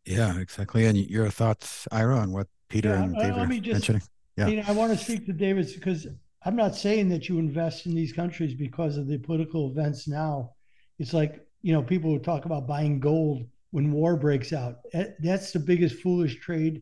[0.05, 0.85] Yeah, exactly.
[0.85, 4.01] And your thoughts, Yra, on what Peter Yeah, and uh, David let me just- mentioning?
[4.35, 4.47] Yeah.
[4.47, 6.07] You know, I want to speak to David's because
[6.43, 10.53] I'm not saying that you invest in these countries because of the political events now.
[10.97, 14.77] It's like, you know, people would talk about buying gold when war breaks out.
[15.19, 16.81] That's the biggest foolish trade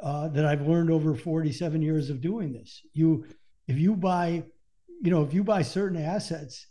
[0.00, 2.80] uh, that I've learned over 47 years of doing this.
[2.92, 3.26] You,
[3.66, 4.44] if you buy,
[5.00, 6.66] you know, if you buy certain assets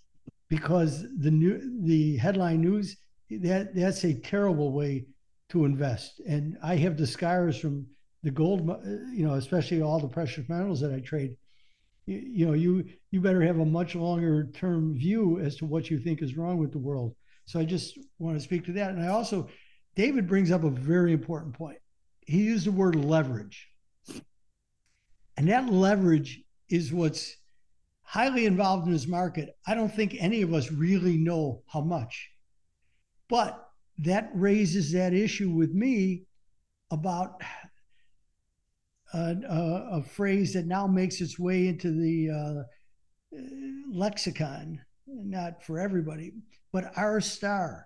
[0.49, 2.97] because the new the headline news
[3.29, 5.05] that that's a terrible way
[5.49, 6.21] to invest.
[6.27, 7.85] And I have the scars from
[8.23, 8.77] the gold, uh,
[9.13, 11.35] you know, especially all the precious metals that I trade.
[12.05, 15.89] You, you know, you you better have a much longer term view as to what
[15.89, 17.15] you think is wrong with the world.
[17.45, 18.91] So I just want to speak to that.
[18.91, 19.49] And I also,
[19.95, 21.77] David brings up a very important point.
[22.27, 23.67] He used the word leverage.
[25.35, 27.35] And that leverage is what's
[28.09, 29.55] highly involved in this market.
[29.67, 32.31] I don't think any of us really know how much.
[33.29, 36.23] But that raises that issue with me
[36.89, 37.39] about
[39.13, 43.41] a, a, a phrase that now makes its way into the uh, uh,
[43.91, 46.33] lexicon, not for everybody,
[46.73, 47.85] but r-star.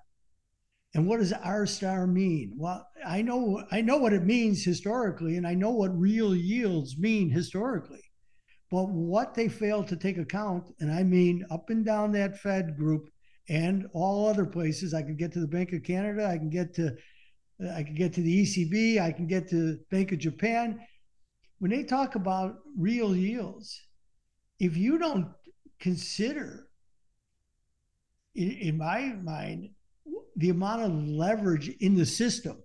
[0.93, 2.53] And what does r-star mean?
[2.55, 6.97] Well, I know I know what it means historically, and I know what real yields
[6.97, 8.02] mean historically.
[8.73, 12.75] But what they fail to take account, and I mean up and down that Fed
[12.75, 13.07] group
[13.47, 16.73] and all other places, I can get to the Bank of Canada, I can get
[16.77, 16.97] to
[17.71, 20.79] I can get to the ECB, I can get to Bank of Japan.
[21.59, 23.79] When they talk about real yields,
[24.59, 25.27] if you don't
[25.79, 26.67] consider,
[28.33, 29.69] in, in my mind,
[30.35, 32.57] the amount of leverage in the system,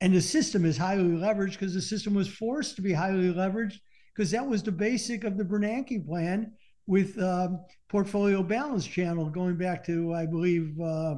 [0.00, 3.80] and the system is highly leveraged because the system was forced to be highly leveraged
[4.16, 6.52] because that was the basic of the Bernanke plan
[6.86, 11.16] with um, portfolio balance channel going back to, I believe, uh,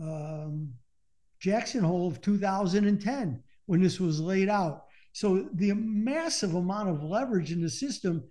[0.00, 0.72] um,
[1.40, 4.86] Jackson Hole of 2010 when this was laid out.
[5.12, 8.24] So the massive amount of leverage in the system,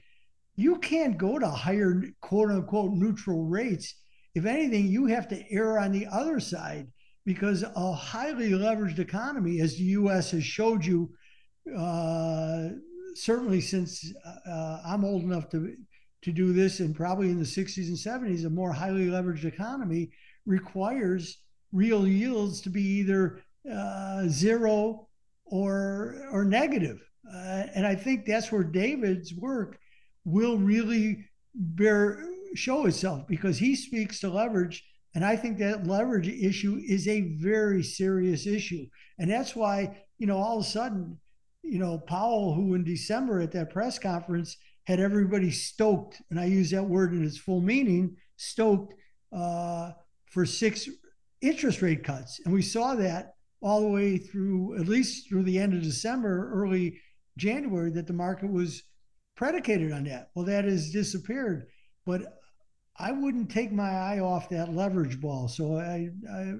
[0.55, 3.93] you can't go to higher quote unquote neutral rates.
[4.35, 6.87] If anything, you have to err on the other side
[7.25, 11.11] because a highly leveraged economy, as the US has showed you,
[11.77, 12.69] uh,
[13.23, 15.75] certainly since uh, I'm old enough to
[16.23, 20.09] to do this, and probably in the 60s and 70s, a more highly leveraged economy
[20.45, 21.37] requires
[21.71, 23.41] real yields to be either
[23.71, 25.07] uh, zero
[25.45, 26.99] or or negative.
[27.31, 29.77] Uh, and I think that's where David's work
[30.25, 32.23] will really bear
[32.55, 34.83] show itself because he speaks to leverage
[35.17, 38.85] and I think that leverage issue is a very serious issue.
[39.17, 41.17] And that's why, you know, all of a sudden,
[41.69, 46.45] you know, Powell, who in December at that press conference had everybody stoked, and I
[46.45, 48.93] use that word in its full meaning, stoked
[49.35, 49.91] uh,
[50.31, 50.87] for six
[51.41, 52.39] interest rate cuts.
[52.45, 56.51] And we saw that all the way through, at least through the end of December,
[56.53, 57.01] early
[57.37, 58.83] January, that the market was
[59.35, 60.29] predicated on that.
[60.35, 61.67] Well, that has disappeared.
[62.05, 62.21] But
[62.97, 65.47] I wouldn't take my eye off that leverage ball.
[65.47, 66.53] So I, I,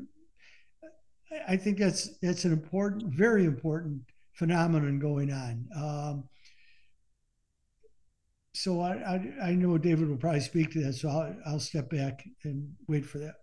[1.48, 4.02] I think that's that's an important, very important
[4.38, 5.66] phenomenon going on.
[5.76, 6.24] Um,
[8.54, 10.94] so I, I, I know David will probably speak to that.
[10.94, 13.36] So I'll, I'll step back and wait for that.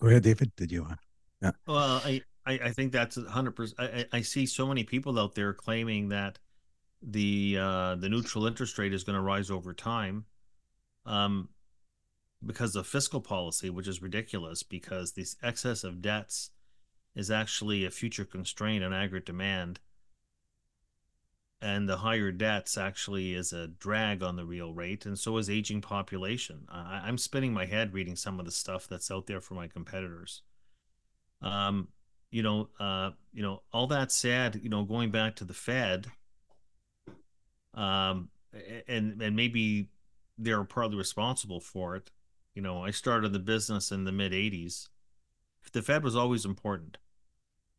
[0.00, 0.52] Go ahead, David.
[0.56, 0.98] Did you want?
[1.42, 1.52] Yeah.
[1.66, 3.80] Well, I, I, I think that's a hundred percent.
[3.80, 6.38] I, I see so many people out there claiming that
[7.02, 10.24] the uh, the neutral interest rate is going to rise over time,
[11.04, 11.48] um,
[12.44, 14.62] because of fiscal policy, which is ridiculous.
[14.62, 16.50] Because this excess of debts
[17.16, 19.80] is actually a future constraint on aggregate demand,
[21.62, 25.48] and the higher debts actually is a drag on the real rate, and so is
[25.48, 26.66] aging population.
[26.68, 29.66] I, I'm spinning my head reading some of the stuff that's out there for my
[29.66, 30.42] competitors.
[31.40, 31.88] Um,
[32.30, 36.08] you know, uh, you know, all that said, you know, going back to the Fed,
[37.72, 38.28] um,
[38.86, 39.88] and and maybe
[40.36, 42.10] they're partly responsible for it.
[42.54, 44.88] You know, I started the business in the mid '80s.
[45.72, 46.98] The Fed was always important.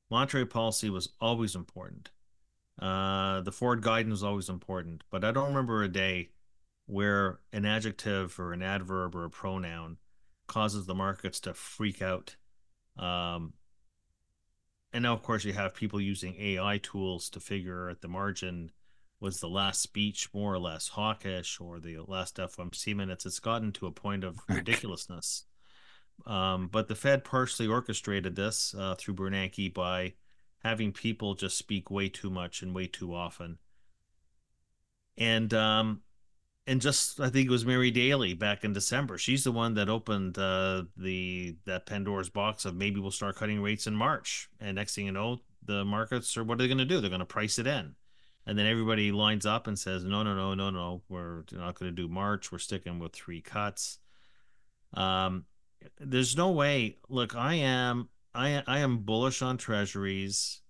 [0.09, 2.09] Monetary policy was always important.
[2.79, 6.29] Uh, the forward guidance was always important, but I don't remember a day
[6.85, 9.97] where an adjective or an adverb or a pronoun
[10.47, 12.35] causes the markets to freak out.
[12.97, 13.53] Um,
[14.93, 18.71] and now, of course, you have people using AI tools to figure at the margin
[19.19, 23.25] was the last speech more or less hawkish or the last FOMC minutes.
[23.25, 25.45] It's gotten to a point of ridiculousness.
[26.25, 30.13] Um, but the Fed partially orchestrated this uh, through Bernanke by
[30.59, 33.57] having people just speak way too much and way too often.
[35.17, 36.01] And um,
[36.67, 39.17] and just I think it was Mary Daly back in December.
[39.17, 43.61] She's the one that opened uh, the that Pandora's box of maybe we'll start cutting
[43.61, 44.49] rates in March.
[44.59, 46.99] And next thing you know, the markets are what are they going to do?
[46.99, 47.95] They're going to price it in,
[48.45, 51.89] and then everybody lines up and says, no, no, no, no, no, we're not going
[51.89, 52.51] to do March.
[52.51, 53.99] We're sticking with three cuts.
[54.93, 55.45] Um,
[55.99, 56.97] there's no way.
[57.09, 60.61] Look, I am I I am bullish on treasuries.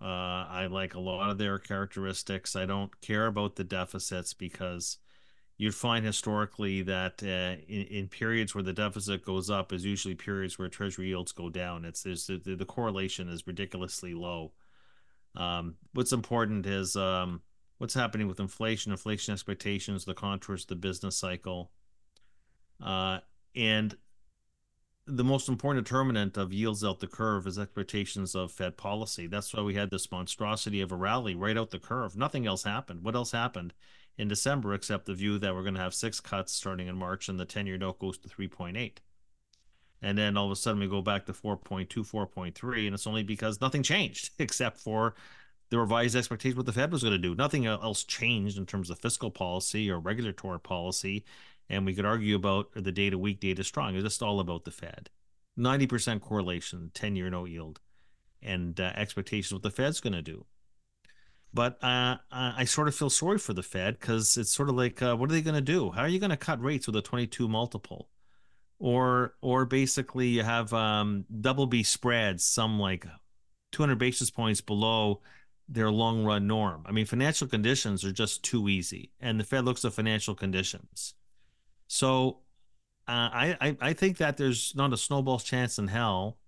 [0.00, 2.54] Uh, I like a lot of their characteristics.
[2.54, 4.98] I don't care about the deficits because
[5.56, 10.14] you'd find historically that uh, in, in, periods where the deficit goes up is usually
[10.14, 11.84] periods where treasury yields go down.
[11.84, 14.52] It's the, the correlation is ridiculously low.
[15.34, 17.42] Um, what's important is um,
[17.78, 21.72] what's happening with inflation, inflation expectations, the contours, the business cycle,
[22.80, 23.18] uh,
[23.56, 23.96] and
[25.08, 29.26] the most important determinant of yields out the curve is expectations of Fed policy.
[29.26, 32.16] That's why we had this monstrosity of a rally right out the curve.
[32.16, 33.02] Nothing else happened.
[33.02, 33.72] What else happened
[34.18, 37.28] in December except the view that we're going to have six cuts starting in March
[37.28, 38.98] and the 10 year note goes to 3.8?
[40.02, 43.22] And then all of a sudden we go back to 4.2, 4.3, and it's only
[43.22, 45.14] because nothing changed except for
[45.70, 47.34] the revised expectation what the Fed was going to do.
[47.34, 51.24] Nothing else changed in terms of fiscal policy or regulatory policy
[51.68, 53.94] and we could argue about the data weak, data strong.
[53.94, 55.10] It's just all about the Fed.
[55.58, 57.80] 90% correlation, 10 year note yield,
[58.42, 60.46] and uh, expectations what the Fed's going to do.
[61.52, 65.00] But uh, I sort of feel sorry for the Fed because it's sort of like,
[65.00, 65.90] uh, what are they going to do?
[65.90, 68.10] How are you going to cut rates with a 22 multiple?
[68.78, 73.06] Or, or basically, you have um, double B spreads, some like
[73.72, 75.20] 200 basis points below
[75.68, 76.84] their long run norm.
[76.86, 81.14] I mean, financial conditions are just too easy, and the Fed looks at financial conditions.
[81.88, 82.40] So
[83.08, 86.38] uh, I, I think that there's not a snowball's chance in hell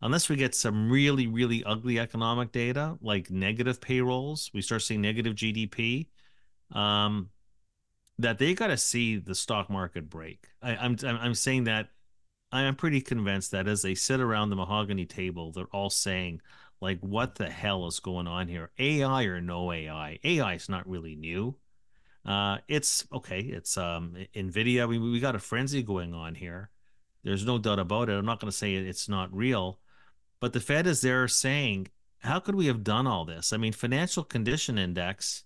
[0.00, 4.50] unless we get some really really ugly economic data like negative payrolls.
[4.54, 6.06] We start seeing negative gdp
[6.72, 7.30] um,
[8.18, 10.46] that they got to see the stock market break.
[10.62, 11.88] I, I'm, I'm saying that
[12.52, 16.40] i'm pretty convinced that as they sit around the mahogany table they're all saying
[16.80, 18.70] like what the hell is going on here?
[18.78, 21.56] Ai or no ai ai is not really new
[22.26, 23.40] uh, it's okay.
[23.40, 24.88] It's um, Nvidia.
[24.88, 26.70] We we got a frenzy going on here.
[27.22, 28.14] There's no doubt about it.
[28.14, 29.78] I'm not going to say it's not real,
[30.40, 31.88] but the Fed is there saying,
[32.20, 35.44] "How could we have done all this?" I mean, financial condition index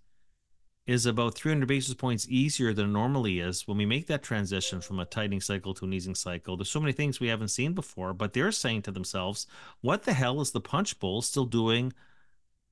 [0.87, 4.81] is about 300 basis points easier than it normally is when we make that transition
[4.81, 6.57] from a tightening cycle to an easing cycle.
[6.57, 9.49] There's so many things we haven't seen before, but they're saying to themselves,
[9.81, 11.93] "What the hell is the punch bowl still doing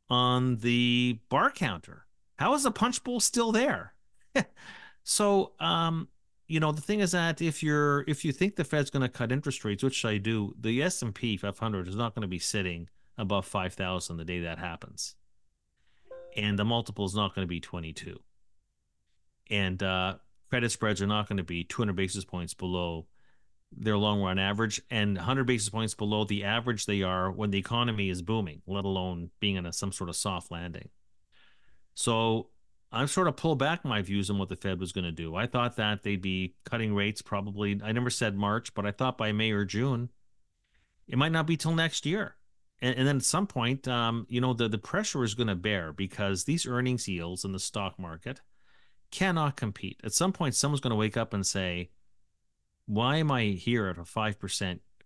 [0.09, 2.07] on the bar counter?
[2.37, 3.95] How is the punch bowl still there?"
[5.05, 6.09] so, um,
[6.49, 9.09] you know, the thing is that if you're if you think the Fed's going to
[9.09, 12.29] cut interest rates, which I do, the S and P 500 is not going to
[12.29, 15.17] be sitting above 5,000 the day that happens,
[16.37, 18.21] and the multiple is not going to be 22,
[19.51, 20.17] and uh,
[20.49, 23.07] credit spreads are not going to be 200 basis points below
[23.73, 24.81] their long run average.
[24.91, 28.85] And 100 basis points below the average they are when the economy is booming, let
[28.85, 30.89] alone being in a, some sort of soft landing.
[31.95, 32.49] So
[32.93, 35.35] I've sort of pulled back my views on what the Fed was going to do.
[35.35, 37.81] I thought that they'd be cutting rates probably.
[37.83, 40.11] I never said March, but I thought by May or June.
[41.09, 42.37] It might not be till next year.
[42.81, 45.55] And, and then at some point, um, you know, the, the pressure is going to
[45.55, 48.41] bear because these earnings yields in the stock market
[49.11, 50.01] cannot compete.
[50.05, 51.91] At some point, someone's going to wake up and say,
[52.87, 54.37] why am I here at a 5%,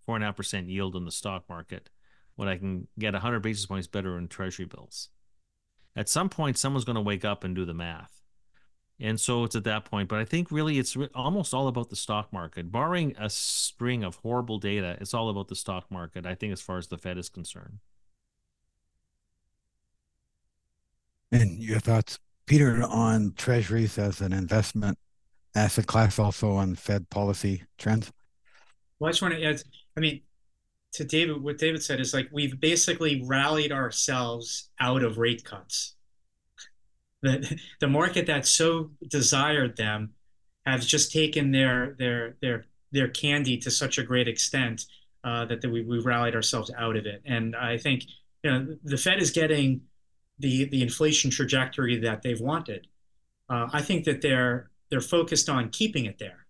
[0.09, 1.91] 4.5% yield in the stock market
[2.35, 5.09] when I can get 100 basis points better in treasury bills?
[5.97, 8.21] At some point someone's going to wake up and do the math.
[9.03, 11.91] And so it's at that point but i think really it's re- almost all about
[11.91, 12.71] the stock market.
[12.71, 16.61] Barring a string of horrible data it's all about the stock market i think as
[16.61, 17.79] far as the fed is concerned.
[21.33, 24.99] And your thoughts peter on treasuries as an investment
[25.55, 28.13] asset class also on fed policy trends?
[28.99, 29.63] Well i just want to add
[29.97, 30.21] i mean
[30.93, 35.95] to David, what David said is like we've basically rallied ourselves out of rate cuts.
[37.23, 40.15] The the market that so desired them
[40.67, 44.87] has just taken their their their their candy to such a great extent
[45.23, 47.23] uh, that, that we we rallied ourselves out of it.
[47.25, 48.05] And I think
[48.43, 49.83] you know the Fed is getting
[50.39, 52.89] the the inflation trajectory that they've wanted.
[53.49, 56.47] Uh, I think that they're they're focused on keeping it there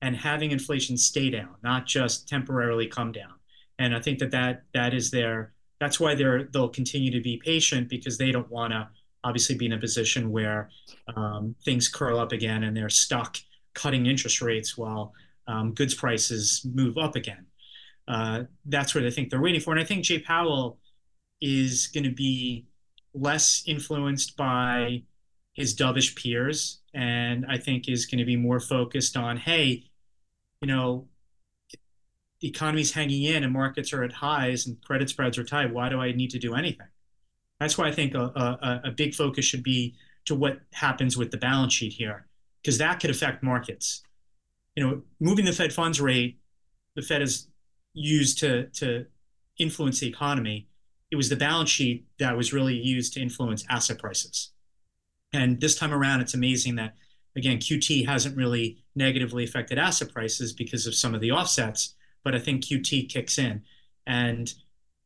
[0.00, 3.34] and having inflation stay down, not just temporarily come down
[3.82, 7.40] and I think that that that is their that's why they're they'll continue to be
[7.44, 8.88] patient because they don't want to
[9.24, 10.70] obviously be in a position where
[11.16, 13.36] um, things curl up again and they're stuck
[13.74, 15.12] cutting interest rates while
[15.48, 17.46] um, goods prices move up again.
[18.06, 20.78] Uh, that's what I think they're waiting for, and I think Jay Powell
[21.40, 22.66] is going to be
[23.14, 25.02] less influenced by
[25.54, 29.84] his dovish peers, and I think is going to be more focused on, hey,
[30.60, 31.08] you know,
[32.42, 35.72] economy's hanging in and markets are at highs and credit spreads are tight.
[35.72, 36.88] Why do I need to do anything?
[37.60, 41.30] That's why I think a, a, a big focus should be to what happens with
[41.30, 42.26] the balance sheet here,
[42.60, 44.02] because that could affect markets.
[44.74, 46.40] You know, moving the Fed funds rate,
[46.96, 47.48] the Fed has
[47.94, 49.06] used to to
[49.58, 50.68] influence the economy.
[51.10, 54.50] It was the balance sheet that was really used to influence asset prices.
[55.32, 56.94] And this time around, it's amazing that
[57.36, 62.34] again QT hasn't really negatively affected asset prices because of some of the offsets, but
[62.34, 63.62] I think QT kicks in.
[64.06, 64.52] And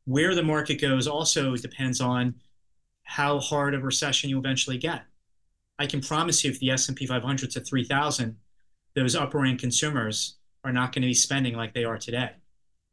[0.04, 2.34] where the market goes also depends on
[3.04, 5.04] how hard a recession you eventually get.
[5.78, 8.36] I can promise you if the S&P 500 to 3000,
[8.94, 12.30] those upper end consumers are not going to be spending like they are today.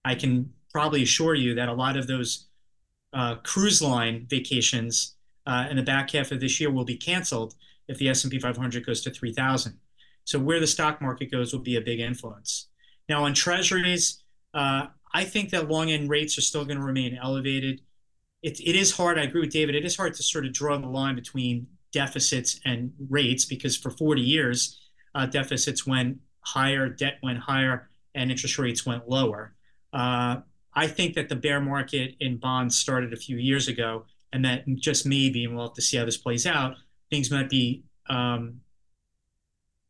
[0.03, 2.47] I can probably assure you that a lot of those
[3.13, 5.15] uh, cruise line vacations
[5.45, 7.55] uh, in the back half of this year will be canceled
[7.87, 9.79] if the S&P 500 goes to 3000.
[10.25, 12.67] So where the stock market goes will be a big influence.
[13.09, 14.23] Now on treasuries,
[14.53, 17.81] uh, I think that long end rates are still going to remain elevated.
[18.41, 19.17] It, it is hard.
[19.19, 19.75] I agree with David.
[19.75, 23.91] It is hard to sort of draw the line between deficits and rates because for
[23.91, 24.79] 40 years,
[25.15, 29.53] uh, deficits went higher, debt went higher, and interest rates went lower.
[29.93, 30.37] Uh,
[30.73, 34.65] I think that the bear market in bonds started a few years ago, and that
[34.75, 36.75] just maybe, and we'll have to see how this plays out,
[37.11, 38.59] things might be um,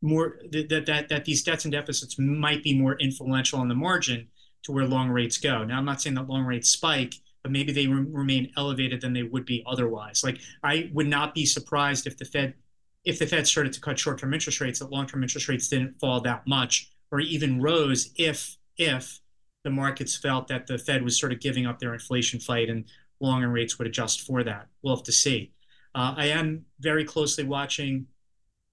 [0.03, 4.27] more that, that that these debts and deficits might be more influential on the margin
[4.63, 5.63] to where long rates go.
[5.63, 9.13] Now, I'm not saying that long rates spike, but maybe they re- remain elevated than
[9.13, 10.23] they would be otherwise.
[10.23, 12.53] Like I would not be surprised if the Fed
[13.05, 16.21] if the Fed started to cut short-term interest rates, that long-term interest rates didn't fall
[16.21, 19.19] that much or even rose if if
[19.63, 22.85] the markets felt that the Fed was sort of giving up their inflation fight and
[23.19, 24.67] longer rates would adjust for that.
[24.81, 25.51] We'll have to see.
[25.95, 28.07] Uh, I am very closely watching,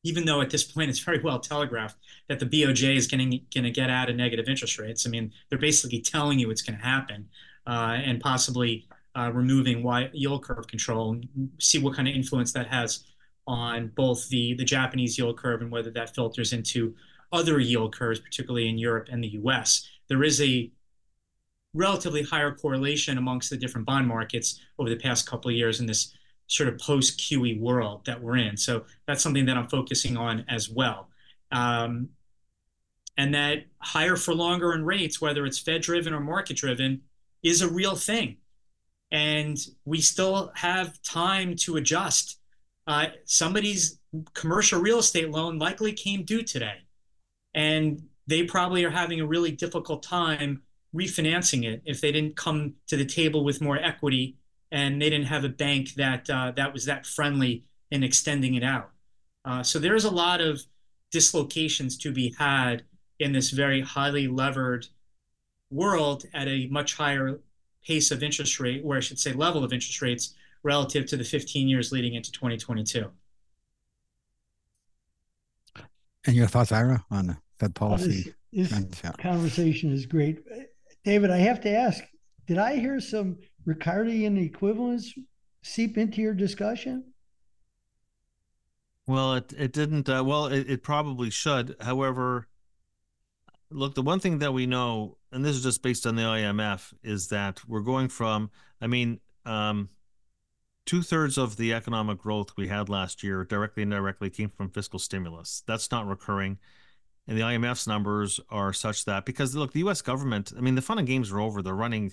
[0.02, 1.96] even though at this point it's very well telegraphed
[2.28, 5.06] that the BOJ is going to get out of negative interest rates.
[5.06, 7.28] I mean, they're basically telling you it's going to happen
[7.66, 12.68] uh, and possibly uh, removing yield curve control and see what kind of influence that
[12.68, 13.04] has
[13.46, 16.94] on both the, the Japanese yield curve and whether that filters into
[17.32, 19.88] other yield curves, particularly in Europe and the US.
[20.08, 20.70] There is a
[21.74, 25.86] relatively higher correlation amongst the different bond markets over the past couple of years in
[25.86, 26.14] this
[26.50, 28.56] sort of post QE world that we're in.
[28.56, 31.08] So that's something that I'm focusing on as well.
[31.52, 32.08] Um,
[33.16, 37.02] and that higher for longer in rates, whether it's Fed driven or market driven,
[37.44, 38.38] is a real thing.
[39.12, 42.40] And we still have time to adjust.
[42.84, 44.00] Uh, somebody's
[44.34, 46.78] commercial real estate loan likely came due today.
[47.54, 50.62] And they probably are having a really difficult time
[50.94, 54.36] refinancing it if they didn't come to the table with more equity
[54.72, 58.62] and they didn't have a bank that uh, that was that friendly in extending it
[58.62, 58.90] out.
[59.44, 60.62] Uh, so there's a lot of
[61.10, 62.84] dislocations to be had
[63.18, 64.86] in this very highly levered
[65.70, 67.40] world at a much higher
[67.84, 71.24] pace of interest rate, or I should say level of interest rates relative to the
[71.24, 73.10] 15 years leading into 2022.
[76.26, 78.34] And your thoughts, Yra, on Fed policy?
[78.52, 80.44] This, this conversation is great.
[81.04, 82.04] David, I have to ask,
[82.46, 85.14] did I hear some Ricardian equivalence
[85.62, 87.04] seep into your discussion?
[89.06, 90.08] Well, it, it didn't.
[90.08, 91.76] Uh, well, it, it probably should.
[91.80, 92.46] However,
[93.70, 96.92] look, the one thing that we know, and this is just based on the IMF,
[97.02, 98.50] is that we're going from,
[98.80, 99.88] I mean, um,
[100.86, 104.70] two thirds of the economic growth we had last year, directly and indirectly, came from
[104.70, 105.62] fiscal stimulus.
[105.66, 106.58] That's not recurring.
[107.26, 110.02] And the IMF's numbers are such that because look, the U.S.
[110.02, 111.62] government, I mean, the fun and games are over.
[111.62, 112.12] They're running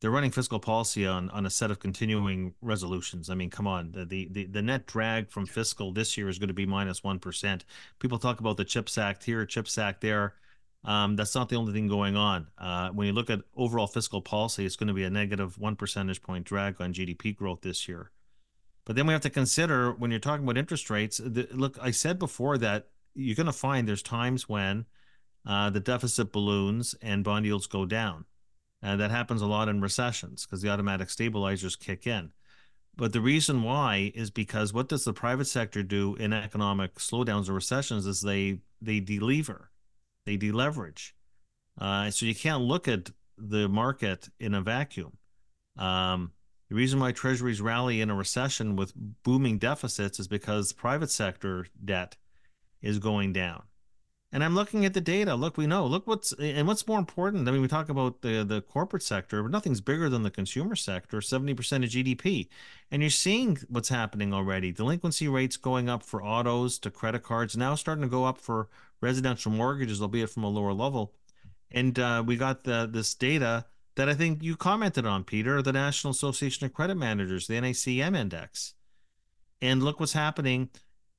[0.00, 3.30] they're running fiscal policy on on a set of continuing resolutions.
[3.30, 6.48] I mean, come on, the the the net drag from fiscal this year is going
[6.48, 7.64] to be minus one percent.
[7.98, 10.34] People talk about the CHIPS Act here, CHIPS Act there.
[10.84, 12.46] Um, that's not the only thing going on.
[12.58, 15.76] Uh, when you look at overall fiscal policy, it's going to be a negative one
[15.76, 18.12] percentage point drag on GDP growth this year.
[18.84, 21.18] But then we have to consider when you're talking about interest rates.
[21.18, 24.84] The, look, I said before that you're going to find there's times when
[25.44, 28.26] uh, the deficit balloons and bond yields go down.
[28.86, 32.30] And that happens a lot in recessions because the automatic stabilizers kick in.
[32.96, 37.48] But the reason why is because what does the private sector do in economic slowdowns
[37.48, 39.66] or recessions is they they delever,
[40.24, 41.14] they deleverage.
[41.80, 45.16] Uh, so you can't look at the market in a vacuum.
[45.76, 46.30] Um,
[46.68, 48.92] the reason why treasuries rally in a recession with
[49.24, 52.16] booming deficits is because private sector debt
[52.82, 53.64] is going down.
[54.36, 55.34] And I'm looking at the data.
[55.34, 55.86] Look, we know.
[55.86, 57.48] Look what's and what's more important.
[57.48, 60.76] I mean, we talk about the the corporate sector, but nothing's bigger than the consumer
[60.76, 61.22] sector.
[61.22, 62.48] Seventy percent of GDP,
[62.90, 64.72] and you're seeing what's happening already.
[64.72, 68.68] Delinquency rates going up for autos to credit cards, now starting to go up for
[69.00, 71.14] residential mortgages, albeit from a lower level.
[71.70, 73.64] And uh, we got the this data
[73.94, 78.14] that I think you commented on, Peter, the National Association of Credit Managers, the NACM
[78.14, 78.74] index.
[79.62, 80.68] And look what's happening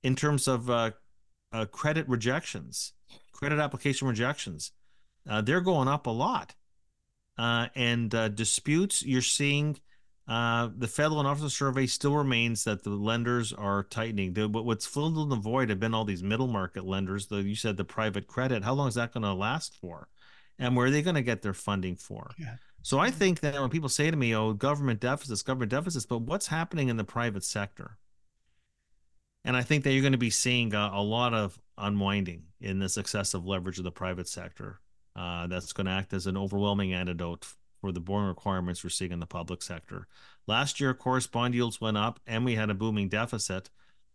[0.03, 0.91] in terms of uh,
[1.51, 2.93] uh, credit rejections
[3.37, 4.71] credit application rejections.
[5.29, 6.55] Uh, they're going up a lot.
[7.37, 9.77] Uh, and uh, disputes, you're seeing
[10.27, 14.33] uh, the Federal and Officer Survey still remains that the lenders are tightening.
[14.33, 17.27] The, what's filled in the void have been all these middle market lenders.
[17.27, 18.63] The, you said the private credit.
[18.63, 20.07] How long is that going to last for?
[20.57, 22.31] And where are they going to get their funding for?
[22.39, 22.55] Yeah.
[22.81, 26.21] So I think that when people say to me, "Oh, government deficits, government deficits," but
[26.21, 27.97] what's happening in the private sector?
[29.47, 32.79] And I think that you're going to be seeing a, a lot of unwinding in
[32.79, 34.81] this excessive leverage of the private sector.
[35.15, 37.47] Uh, that's going to act as an overwhelming antidote
[37.79, 40.05] for the borrowing requirements we're seeing in the public sector.
[40.47, 43.69] Last year, of course, bond yields went up and we had a booming deficit.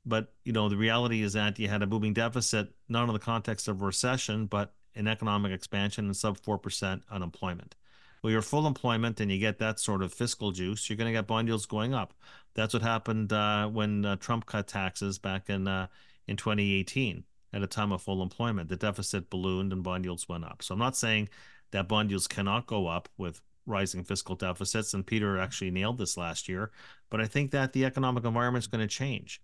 [0.05, 3.19] But you know, the reality is that you had a booming deficit not in the
[3.19, 7.75] context of recession, but in economic expansion and sub four percent unemployment.
[8.23, 11.19] Well, you're full employment and you get that sort of fiscal juice, you're going to
[11.19, 12.15] get bond yields going up.
[12.55, 15.89] That's what happened uh, when uh, Trump cut taxes back in uh,
[16.29, 18.69] in 2018 at a time of full employment.
[18.69, 20.63] The deficit ballooned and bond yields went up.
[20.63, 21.31] So I'm not saying
[21.73, 24.95] that bond yields cannot go up with rising fiscal deficits.
[24.95, 26.71] And Peter actually nailed this last year.
[27.11, 29.41] But I think that the economic environment is going to change.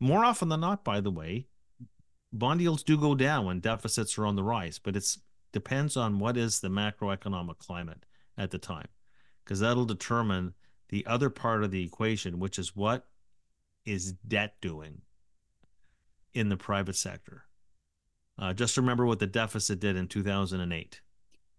[0.00, 1.46] More often than not, by the way,
[2.32, 5.16] bond yields do go down when deficits are on the rise, but it
[5.52, 8.04] depends on what is the macroeconomic climate
[8.38, 8.88] at the time,
[9.44, 10.54] because that'll determine
[10.88, 13.06] the other part of the equation, which is what
[13.84, 15.02] is debt doing
[16.32, 17.44] in the private sector.
[18.38, 21.00] Uh, just remember what the deficit did in 2008.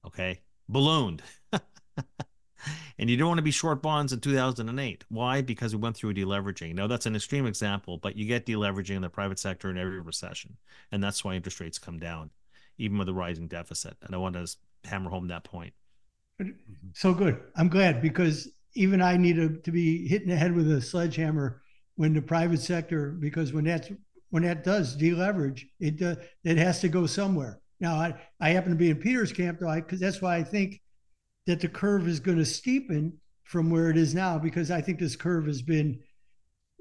[0.06, 1.22] Okay, ballooned.
[2.98, 5.04] and you don't want to be short bonds in 2008.
[5.10, 5.42] Why?
[5.42, 6.74] Because we went through deleveraging.
[6.74, 10.00] Now, that's an extreme example, but you get deleveraging in the private sector in every
[10.00, 10.56] recession.
[10.92, 12.30] And that's why interest rates come down,
[12.78, 13.98] even with a rising deficit.
[14.02, 14.48] And I want to
[14.86, 15.74] hammer home that point.
[16.94, 17.42] So good.
[17.56, 21.62] I'm glad because even I need to, to be hitting the head with a sledgehammer
[21.96, 23.90] when the private sector, because when that's
[24.30, 27.60] when that does deleverage, it uh, it has to go somewhere.
[27.80, 30.82] Now, I, I happen to be in Peter's camp, though, because that's why I think
[31.48, 33.14] that the curve is going to steepen
[33.44, 36.00] from where it is now, because I think this curve has been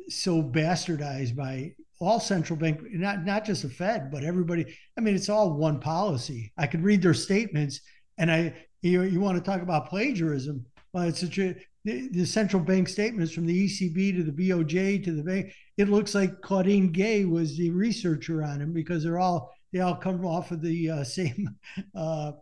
[0.08, 4.66] so bastardized by all central bank, not not just the Fed, but everybody.
[4.96, 6.52] I mean, it's all one policy.
[6.56, 7.80] I could read their statements,
[8.18, 10.64] and I you you want to talk about plagiarism?
[10.92, 11.54] Well, it's such a
[11.84, 15.52] the, the central bank statements from the ECB to the BOJ to the bank.
[15.76, 19.96] It looks like Claudine Gay was the researcher on them because they're all they all
[19.96, 21.48] come off of the uh, same
[21.94, 22.32] uh,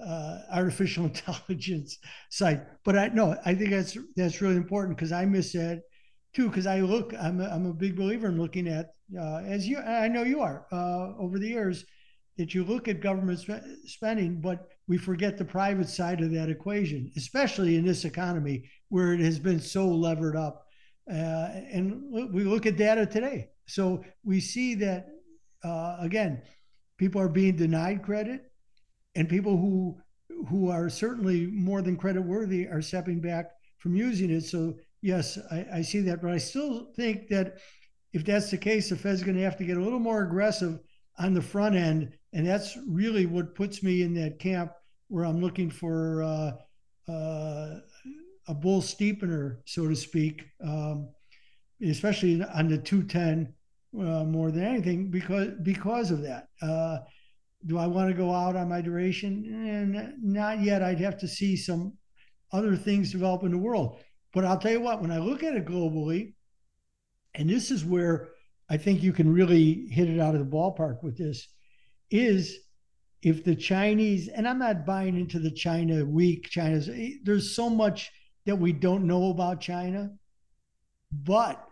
[0.00, 1.98] uh, artificial intelligence
[2.30, 2.62] site.
[2.84, 5.82] But I no, I think that's that's really important because I miss that
[6.34, 6.48] too.
[6.48, 9.78] Because I look, I'm a, I'm a big believer in looking at uh, as you
[9.78, 11.84] I know you are uh, over the years
[12.36, 16.48] that you look at government sp- spending, but we forget the private side of that
[16.48, 20.66] equation, especially in this economy where it has been so levered up.
[21.10, 23.48] Uh, and we look at data today.
[23.66, 25.08] So we see that,
[25.64, 26.42] uh, again,
[26.98, 28.50] people are being denied credit,
[29.14, 29.98] and people who
[30.48, 34.42] who are certainly more than credit worthy are stepping back from using it.
[34.42, 37.58] So yes, I, I see that, but I still think that
[38.12, 40.78] if that's the case, the Fed's going to have to get a little more aggressive
[41.18, 44.70] on the front end and that's really what puts me in that camp
[45.08, 46.52] where I'm looking for uh,
[47.10, 47.78] uh,
[48.46, 51.08] a bull steepener, so to speak, um,
[51.82, 53.54] especially on the 210
[53.98, 56.48] uh, more than anything because because of that.
[56.60, 56.98] Uh,
[57.64, 59.32] do I want to go out on my duration?
[59.66, 60.82] And not yet.
[60.82, 61.94] I'd have to see some
[62.52, 63.98] other things develop in the world.
[64.34, 66.34] But I'll tell you what, when I look at it globally,
[67.34, 68.28] and this is where
[68.68, 71.48] I think you can really hit it out of the ballpark with this
[72.10, 72.58] is
[73.22, 76.88] if the Chinese, and I'm not buying into the China weak, China's,
[77.24, 78.10] there's so much
[78.44, 80.10] that we don't know about China,
[81.10, 81.64] but,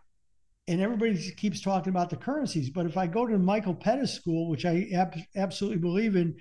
[0.67, 4.49] and everybody keeps talking about the currencies, but if I go to Michael Pettis school,
[4.49, 6.35] which I ab- absolutely believe in,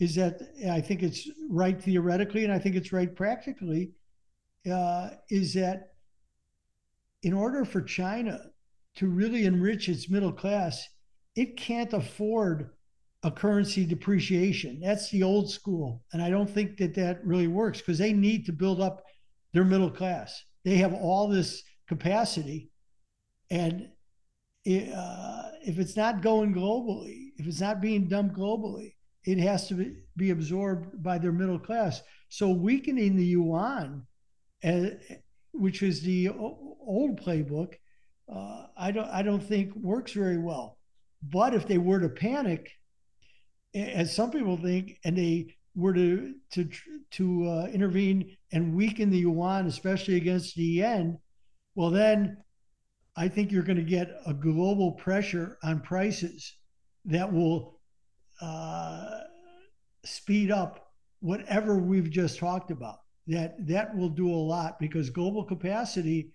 [0.00, 3.92] is that I think it's right theoretically and I think it's right practically,
[4.70, 5.92] uh, is that
[7.22, 8.40] in order for China
[8.96, 10.86] to really enrich its middle class,
[11.34, 12.70] it can't afford
[13.22, 14.80] a currency depreciation.
[14.80, 16.02] That's the old school.
[16.12, 19.02] And I don't think that that really works because they need to build up
[19.52, 20.42] their middle class.
[20.64, 22.70] They have all this capacity.
[23.50, 23.88] And
[24.64, 28.94] it, uh, if it's not going globally, if it's not being dumped globally,
[29.24, 32.00] it has to be, be absorbed by their middle class.
[32.28, 34.06] So weakening the yuan,
[34.64, 34.86] uh,
[35.52, 37.74] which is the old playbook,
[38.32, 40.78] uh, I don't I don't think works very well.
[41.22, 42.70] But if they were to panic,
[43.76, 46.68] as some people think, and they were to to
[47.12, 51.18] to uh, intervene and weaken the yuan, especially against the yen,
[51.74, 52.38] well then
[53.16, 56.54] I think you're going to get a global pressure on prices
[57.06, 57.80] that will
[58.40, 59.20] uh,
[60.04, 62.98] speed up whatever we've just talked about.
[63.28, 66.32] That that will do a lot because global capacity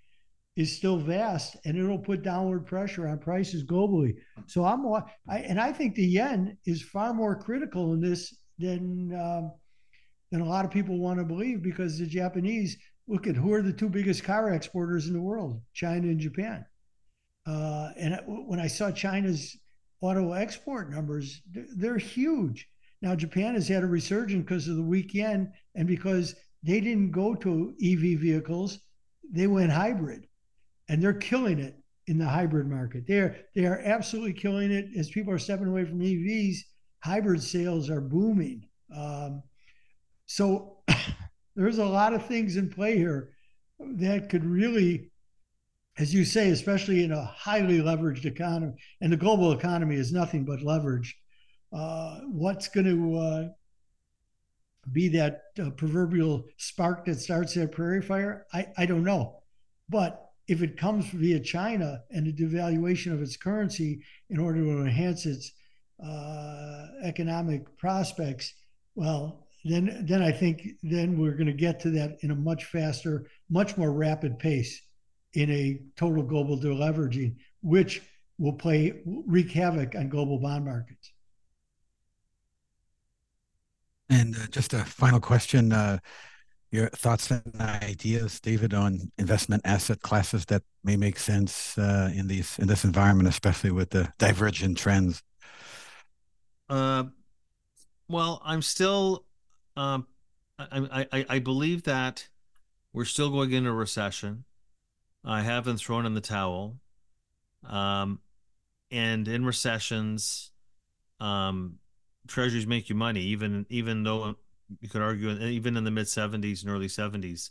[0.55, 4.15] is still vast and it'll put downward pressure on prices globally.
[4.47, 4.85] So I'm
[5.29, 9.51] I, and I think the yen is far more critical in this than um,
[10.31, 12.77] than a lot of people want to believe because the Japanese
[13.07, 16.65] look at who are the two biggest car exporters in the world, China and Japan.
[17.47, 19.57] Uh, and when I saw China's
[20.01, 21.41] auto export numbers,
[21.75, 22.67] they're huge.
[23.01, 27.11] Now, Japan has had a resurgence because of the weak yen and because they didn't
[27.11, 28.79] go to EV vehicles,
[29.31, 30.27] they went hybrid.
[30.91, 31.77] And they're killing it
[32.07, 33.05] in the hybrid market.
[33.07, 36.57] They're they are absolutely killing it as people are stepping away from EVs.
[36.99, 38.67] Hybrid sales are booming.
[38.93, 39.41] Um,
[40.25, 40.79] so
[41.55, 43.29] there's a lot of things in play here
[43.79, 45.11] that could really
[45.97, 50.45] as you say, especially in a highly leveraged economy, and the global economy is nothing
[50.45, 51.17] but leverage.
[51.71, 53.43] Uh, what's going to uh,
[54.91, 58.45] be that uh, proverbial spark that starts that prairie fire?
[58.53, 59.41] I, I don't know.
[59.89, 64.81] But if it comes via China and the devaluation of its currency in order to
[64.81, 65.51] enhance its
[66.03, 68.53] uh, economic prospects,
[68.95, 72.65] well, then then I think then we're going to get to that in a much
[72.65, 74.81] faster, much more rapid pace
[75.33, 78.01] in a total global deleveraging, which
[78.37, 81.13] will play wreak havoc on global bond markets.
[84.09, 85.99] And uh, just a final question: uh,
[86.71, 92.27] your thoughts and ideas, David, on investment asset classes that may make sense uh, in
[92.27, 95.21] these in this environment, especially with the divergent trends.
[96.69, 97.03] Uh,
[98.07, 99.25] well, I'm still,
[99.75, 100.07] um,
[100.57, 102.29] I, I I believe that
[102.93, 104.45] we're still going into a recession.
[105.23, 106.77] I haven't thrown in the towel.
[107.67, 108.19] Um,
[108.89, 110.51] and in recessions,
[111.19, 111.77] um,
[112.27, 114.35] treasuries make you money, even even though
[114.79, 117.49] you could argue even in the mid 70s and early 70s,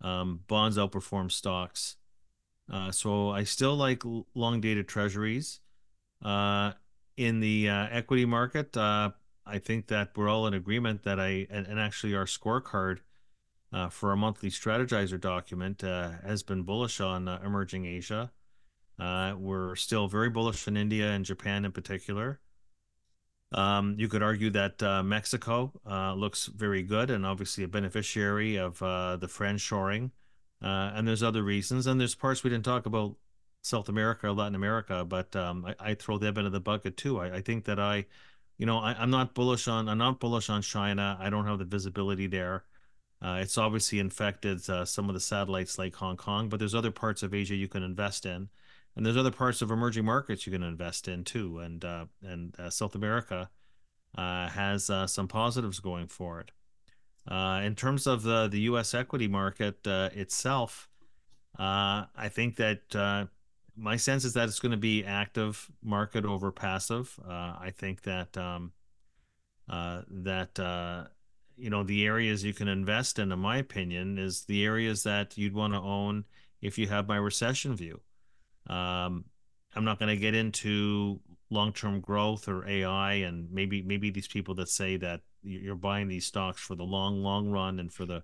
[0.00, 1.96] um, bonds outperform stocks.
[2.70, 4.02] Uh, so I still like
[4.34, 5.60] long dated treasuries.
[6.22, 6.72] Uh,
[7.16, 9.10] in the uh, equity market, uh,
[9.46, 12.98] I think that we're all in agreement that I and, and actually our scorecard
[13.72, 18.32] uh, for our monthly strategizer document uh, has been bullish on emerging Asia.
[18.98, 22.40] We're still very bullish on India and Japan in particular.
[23.52, 28.56] Um, you could argue that uh, Mexico uh, looks very good and obviously a beneficiary
[28.56, 30.10] of the friendshoring.
[30.60, 31.86] and there's other reasons.
[31.86, 33.16] And there's parts we didn't talk about
[33.66, 37.18] South America, Latin America, but um, I, I, throw them into the bucket too.
[37.18, 38.06] I, I think that I,
[38.58, 41.16] you know, I, am not bullish on I'm not bullish on China.
[41.20, 42.64] I don't have the visibility there.
[43.20, 46.92] Uh, it's obviously infected uh, some of the satellites like Hong Kong, but there's other
[46.92, 48.48] parts of Asia you can invest in,
[48.96, 51.58] and there's other parts of emerging markets you can invest in too.
[51.58, 53.50] And uh, and uh, South America
[54.16, 56.50] uh, has uh, some positives going for it.
[57.64, 58.94] in terms of the the U.S.
[58.94, 60.88] equity market itself,
[61.58, 63.28] I think that
[63.78, 67.20] my sense is that it's going to be active market over passive.
[67.28, 68.72] I think that um,
[69.68, 71.08] that
[71.58, 75.36] you know the areas you can invest in in my opinion is the areas that
[75.36, 76.24] you'd want to own
[76.62, 78.00] if you have my recession view
[78.68, 79.24] um,
[79.74, 84.54] i'm not going to get into long-term growth or ai and maybe maybe these people
[84.54, 88.22] that say that you're buying these stocks for the long long run and for the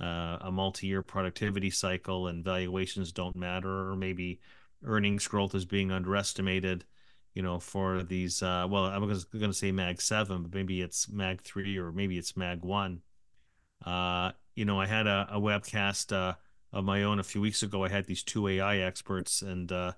[0.00, 4.40] uh, a multi-year productivity cycle and valuations don't matter or maybe
[4.84, 6.84] earnings growth is being underestimated
[7.34, 8.42] you know, for these.
[8.42, 12.18] Uh, well, I'm going to say Mag Seven, but maybe it's Mag Three or maybe
[12.18, 13.00] it's Mag One.
[13.84, 16.34] Uh, you know, I had a, a webcast uh,
[16.72, 17.84] of my own a few weeks ago.
[17.84, 19.92] I had these two AI experts, and uh,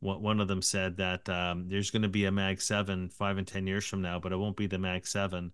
[0.00, 3.46] one of them said that um, there's going to be a Mag Seven five and
[3.46, 5.52] ten years from now, but it won't be the Mag Seven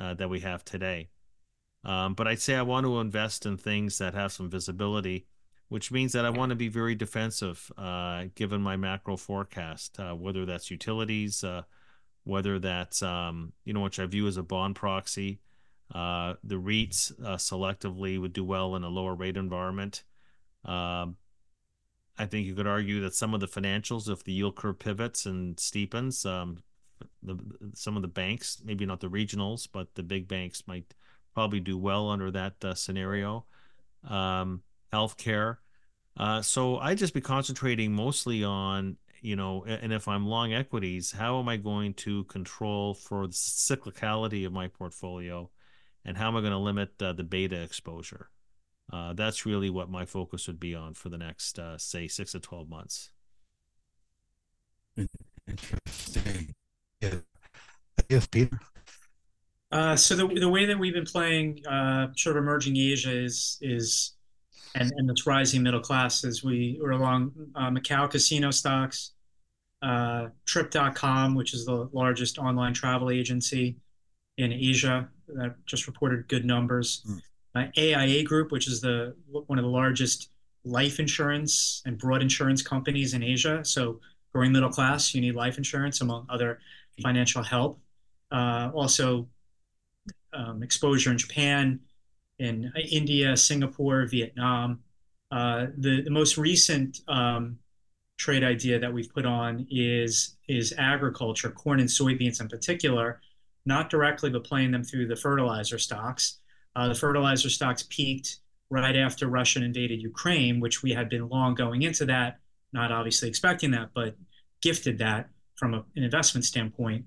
[0.00, 1.10] uh, that we have today.
[1.84, 5.26] Um, but I'd say I want to invest in things that have some visibility
[5.68, 10.14] which means that I want to be very defensive uh, given my macro forecast, uh,
[10.14, 11.62] whether that's utilities, uh,
[12.24, 15.40] whether that's, um, you know, which I view as a bond proxy.
[15.94, 20.04] Uh, the REITs uh, selectively would do well in a lower rate environment.
[20.64, 21.16] Um,
[22.18, 25.24] I think you could argue that some of the financials, if the yield curve pivots
[25.24, 26.62] and steepens, um,
[27.22, 27.38] the
[27.74, 30.94] some of the banks, maybe not the regionals, but the big banks might
[31.32, 33.46] probably do well under that uh, scenario.
[34.06, 34.62] Um,
[34.92, 35.58] healthcare.
[36.16, 41.12] Uh, so I'd just be concentrating mostly on you know, and if I'm long equities,
[41.12, 45.50] how am I going to control for the cyclicality of my portfolio,
[46.04, 48.30] and how am I going to limit uh, the beta exposure?
[48.92, 52.32] Uh, that's really what my focus would be on for the next, uh, say, six
[52.32, 53.10] to twelve months.
[55.46, 56.54] Interesting.
[57.00, 57.14] Yeah.
[58.08, 58.58] Yes, Peter.
[59.70, 63.58] Uh, so the the way that we've been playing uh, sort of emerging Asia is
[63.60, 64.14] is
[64.74, 69.12] and, and its rising middle class as we were along uh, Macau casino stocks,
[69.82, 73.76] uh, Trip.com, which is the largest online travel agency
[74.38, 77.02] in Asia that just reported good numbers.
[77.08, 77.20] Mm.
[77.54, 80.30] Uh, AIA Group, which is the one of the largest
[80.64, 83.64] life insurance and broad insurance companies in Asia.
[83.64, 84.00] So
[84.32, 86.60] growing middle class, you need life insurance among other
[87.02, 87.80] financial help.
[88.30, 89.26] Uh, also,
[90.32, 91.80] um, exposure in Japan,
[92.38, 94.80] in India, Singapore, Vietnam.
[95.30, 97.58] Uh, the, the most recent um,
[98.18, 103.20] trade idea that we've put on is is agriculture, corn and soybeans in particular,
[103.68, 106.38] not directly, but playing them through the fertilizer stocks.
[106.74, 108.38] Uh, the fertilizer stocks peaked
[108.70, 112.40] right after Russia invaded Ukraine, which we had been long going into that,
[112.72, 114.16] not obviously expecting that, but
[114.62, 117.04] gifted that from a, an investment standpoint,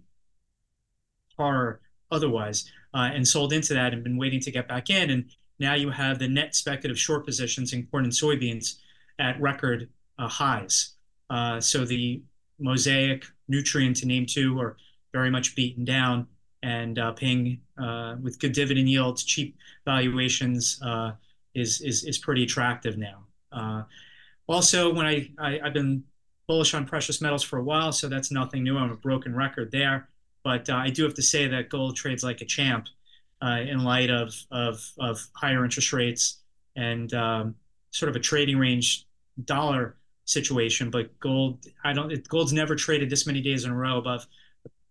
[1.38, 1.82] or
[2.12, 5.10] otherwise uh, and sold into that and been waiting to get back in.
[5.10, 5.26] And
[5.60, 8.76] now you have the net speculative short positions in corn and soybeans
[9.20, 9.90] at record
[10.20, 10.94] uh, highs.
[11.30, 12.22] Uh, so the
[12.60, 14.78] Mosaic, Nutrien to name two, are
[15.14, 16.28] very much beaten down
[16.64, 21.12] and uh, paying uh, with good dividend yields, cheap valuations uh,
[21.56, 23.26] is, is, is pretty attractive now.
[24.48, 26.04] also, when I, I I've been
[26.48, 28.78] bullish on precious metals for a while, so that's nothing new.
[28.78, 30.10] I'm a broken record there.
[30.44, 32.88] But uh, I do have to say that gold trades like a champ
[33.42, 36.40] uh, in light of, of, of higher interest rates
[36.76, 37.56] and um,
[37.92, 39.06] sort of a trading range
[39.46, 39.96] dollar
[40.26, 40.90] situation.
[40.90, 42.12] But gold, I don't.
[42.12, 44.26] It, gold's never traded this many days in a row above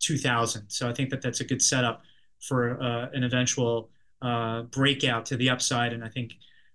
[0.01, 0.69] 2,000.
[0.69, 2.03] So I think that that's a good setup
[2.41, 3.91] for uh, an eventual
[4.23, 5.93] uh, breakout to the upside.
[5.93, 6.33] And I think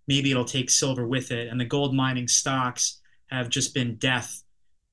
[0.07, 1.47] maybe it'll take silver with it.
[1.47, 4.43] And the gold mining stocks have just been death.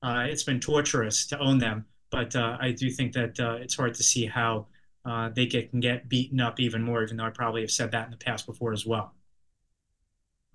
[0.01, 3.75] Uh, it's been torturous to own them but uh, I do think that uh, it's
[3.75, 4.67] hard to see how
[5.03, 7.89] uh, they get, can get beaten up even more, even though I probably have said
[7.91, 9.15] that in the past before as well.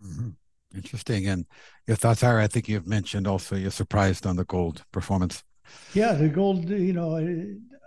[0.01, 0.29] Mm-hmm.
[0.77, 1.27] Interesting.
[1.27, 1.47] And
[1.89, 5.43] your thoughts are, I think you've mentioned also you're surprised on the gold performance.
[5.95, 7.17] Yeah, the gold, you know,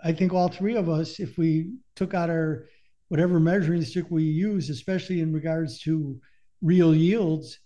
[0.02, 2.66] I think all three of us, if we took out our
[3.08, 6.18] whatever measuring stick we use, especially in regards to
[6.60, 7.58] real yields,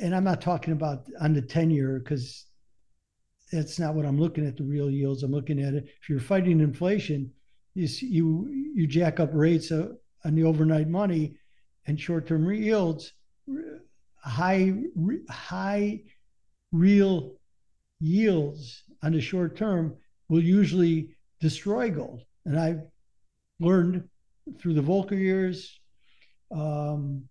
[0.00, 2.46] and I'm not talking about on the 10 year because
[3.52, 5.22] that's not what I'm looking at the real yields.
[5.22, 5.84] I'm looking at it.
[6.00, 7.30] If you're fighting inflation,
[7.74, 9.88] you you, you jack up rates uh,
[10.24, 11.36] on the overnight money
[11.86, 13.12] and short-term yields,
[14.16, 14.74] high
[15.28, 16.00] high
[16.70, 17.34] real
[18.00, 19.94] yields on the short term
[20.28, 22.22] will usually destroy gold.
[22.46, 22.82] And I've
[23.60, 24.08] learned
[24.58, 25.78] through the Volcker years.
[26.54, 27.24] Um,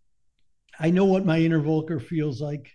[0.80, 2.70] I know what my inner Volcker feels like.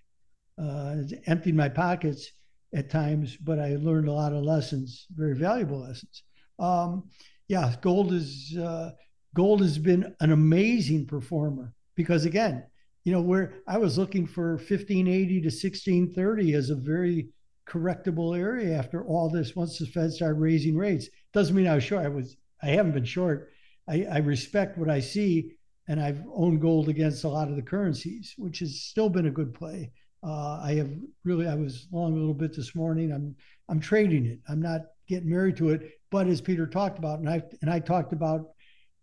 [0.60, 2.32] Uh, emptied my pockets
[2.74, 6.22] at times, but I learned a lot of lessons, very valuable lessons.
[6.58, 7.10] Um,
[7.48, 8.92] yeah, gold is uh,
[9.34, 12.64] gold has been an amazing performer because again,
[13.04, 17.28] you know, where I was looking for 1580 to 1630 as a very
[17.68, 19.56] correctable area after all this.
[19.56, 22.04] Once the Fed started raising rates, doesn't mean I was short.
[22.04, 22.36] I was.
[22.62, 23.50] I haven't been short.
[23.88, 25.52] I, I respect what I see,
[25.88, 29.30] and I've owned gold against a lot of the currencies, which has still been a
[29.30, 29.92] good play.
[30.26, 30.90] Uh, I have
[31.24, 33.12] really, I was long a little bit this morning.
[33.12, 33.36] I'm,
[33.68, 34.40] I'm trading it.
[34.48, 35.92] I'm not getting married to it.
[36.10, 38.48] But as Peter talked about, and I, and I talked about,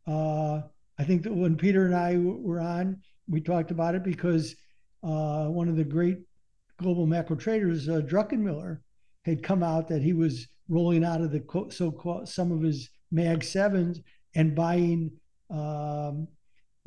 [0.07, 0.61] uh,
[0.99, 4.55] I think that when Peter and I were on, we talked about it because
[5.03, 6.19] uh, one of the great
[6.83, 8.79] global macro traders, uh, Druckenmiller,
[9.25, 13.43] had come out that he was rolling out of the so-called some of his Mag
[13.43, 13.99] sevens
[14.35, 15.11] and buying
[15.49, 16.27] um,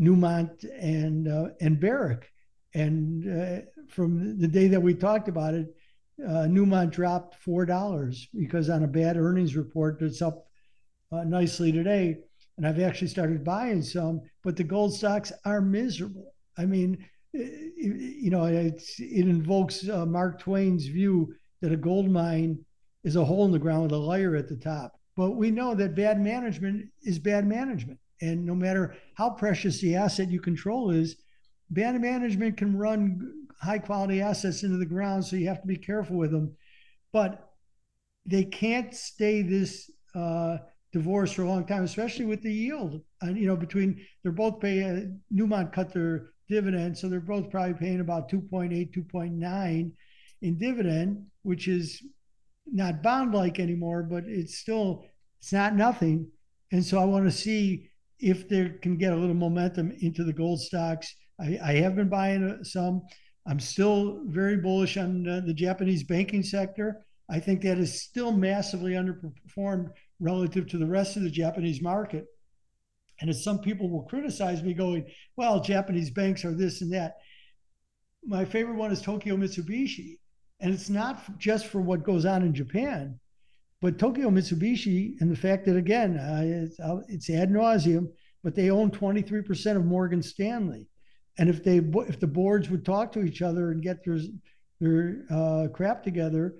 [0.00, 2.30] Newmont and uh, and Barrick
[2.76, 5.74] and uh, from the day that we talked about it,
[6.22, 10.46] uh, Newmont dropped four dollars because on a bad earnings report that's up
[11.10, 12.18] uh, nicely today.
[12.58, 16.34] And I've actually started buying some, but the gold stocks are miserable.
[16.58, 17.04] I mean,
[17.76, 22.58] you know, it invokes uh, Mark Twain's view that a gold mine
[23.04, 24.98] is a hole in the ground with a layer at the top.
[25.16, 27.98] But we know that bad management is bad management.
[28.20, 31.16] And no matter how precious the asset you control is,
[31.70, 35.76] bad management can run high quality assets into the ground, so you have to be
[35.76, 36.54] careful with them.
[37.12, 37.48] But
[38.24, 40.58] they can't stay this uh,
[40.92, 43.00] divorce for a long time, especially with the yield.
[43.20, 45.20] And you know, between they're both paying.
[45.32, 49.92] Newmont cut their dividend, so they're both probably paying about 2.8, 2.9
[50.42, 52.02] in dividend, which is
[52.70, 55.04] not bond like anymore, but it's still
[55.40, 56.28] it's not nothing.
[56.72, 60.32] And so I want to see if there can get a little momentum into the
[60.32, 61.14] gold stocks.
[61.40, 63.02] I, I have been buying uh, some.
[63.46, 67.04] I'm still very bullish on uh, the Japanese banking sector.
[67.28, 69.90] I think that is still massively underperformed
[70.20, 72.26] relative to the rest of the Japanese market.
[73.20, 75.06] And as some people will criticize me, going,
[75.36, 77.16] well, Japanese banks are this and that.
[78.24, 80.18] My favorite one is Tokyo Mitsubishi.
[80.60, 83.18] And it's not just for what goes on in Japan,
[83.82, 88.08] but Tokyo Mitsubishi and the fact that, again, uh, it's, uh, it's ad nauseum,
[88.42, 90.86] but they own 23% of Morgan Stanley.
[91.38, 94.18] And if they if the boards would talk to each other and get their
[94.80, 96.56] their uh, crap together,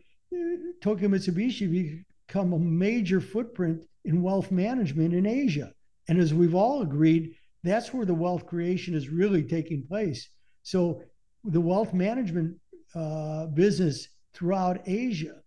[0.83, 5.73] Tokyo Mitsubishi become a major footprint in wealth management in Asia.
[6.09, 10.29] And as we've all agreed, that's where the wealth creation is really taking place.
[10.63, 11.03] So
[11.45, 12.57] the wealth management
[12.95, 15.43] uh, business throughout Asia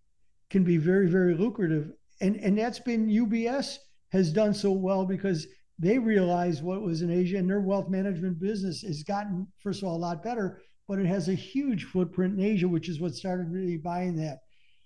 [0.49, 1.91] can be very, very lucrative.
[2.21, 3.77] And, and that's been UBS
[4.11, 5.47] has done so well because
[5.77, 9.87] they realized what was in Asia and their wealth management business has gotten, first of
[9.87, 13.13] all, a lot better, but it has a huge footprint in Asia, which is what
[13.13, 14.39] started really buying that.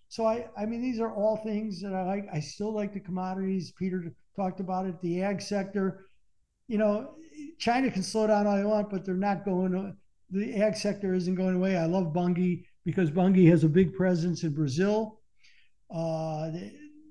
[0.10, 2.28] So I, I mean, these are all things that I like.
[2.32, 3.72] I still like the commodities.
[3.72, 5.02] Peter talked about it.
[5.02, 6.08] The ag sector,
[6.68, 7.16] you know,
[7.60, 9.96] China can slow down all they want, but they're not going.
[10.30, 11.78] The ag sector isn't going away.
[11.78, 15.20] I love Bunge because Bunge has a big presence in Brazil.
[15.94, 16.52] Uh,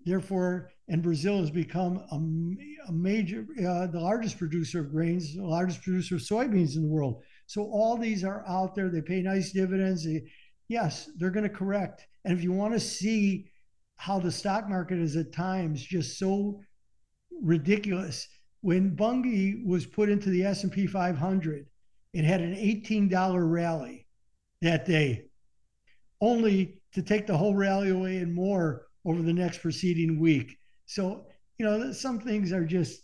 [0.04, 5.44] therefore, and Brazil has become a, a major, uh, the largest producer of grains, the
[5.44, 7.22] largest producer of soybeans in the world.
[7.46, 8.88] So all these are out there.
[8.88, 10.04] They pay nice dividends.
[10.04, 10.24] They,
[10.68, 12.06] yes, they're going to correct.
[12.24, 13.48] And if you want to see
[13.96, 16.60] how the stock market is at times just so
[17.40, 18.28] ridiculous,
[18.60, 21.66] when Bunge was put into the S&P 500,
[22.12, 24.06] it had an $18 rally
[24.60, 25.26] that day,
[26.20, 30.56] only to take the whole rally away and more over the next preceding week.
[30.86, 31.26] So,
[31.58, 33.00] you know, some things are just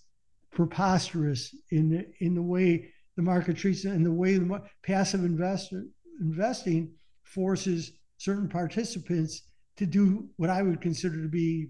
[0.53, 5.25] preposterous in the, in the way the market treats it and the way the passive
[5.25, 5.87] investor
[6.21, 6.93] investing
[7.25, 9.43] forces certain participants
[9.77, 11.69] to do what I would consider to be,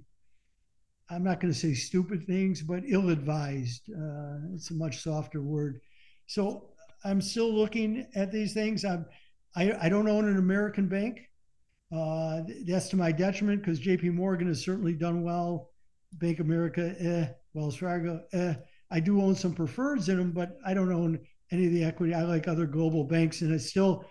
[1.11, 3.91] I'm not going to say stupid things, but ill advised.
[3.91, 5.81] Uh, it's a much softer word.
[6.27, 6.71] So
[7.05, 8.85] I'm still looking at these things.
[8.85, 9.07] I'm,
[9.57, 11.21] I, I don't own an American bank.
[11.95, 15.71] Uh, that's to my detriment because JP Morgan has certainly done well.
[16.15, 17.29] Bank America, eh.
[17.55, 18.55] Wells Fargo, eh.
[18.91, 21.19] I do own some preferreds in them, but I don't own
[21.51, 22.15] any of the equity.
[22.15, 24.05] I like other global banks, and it's still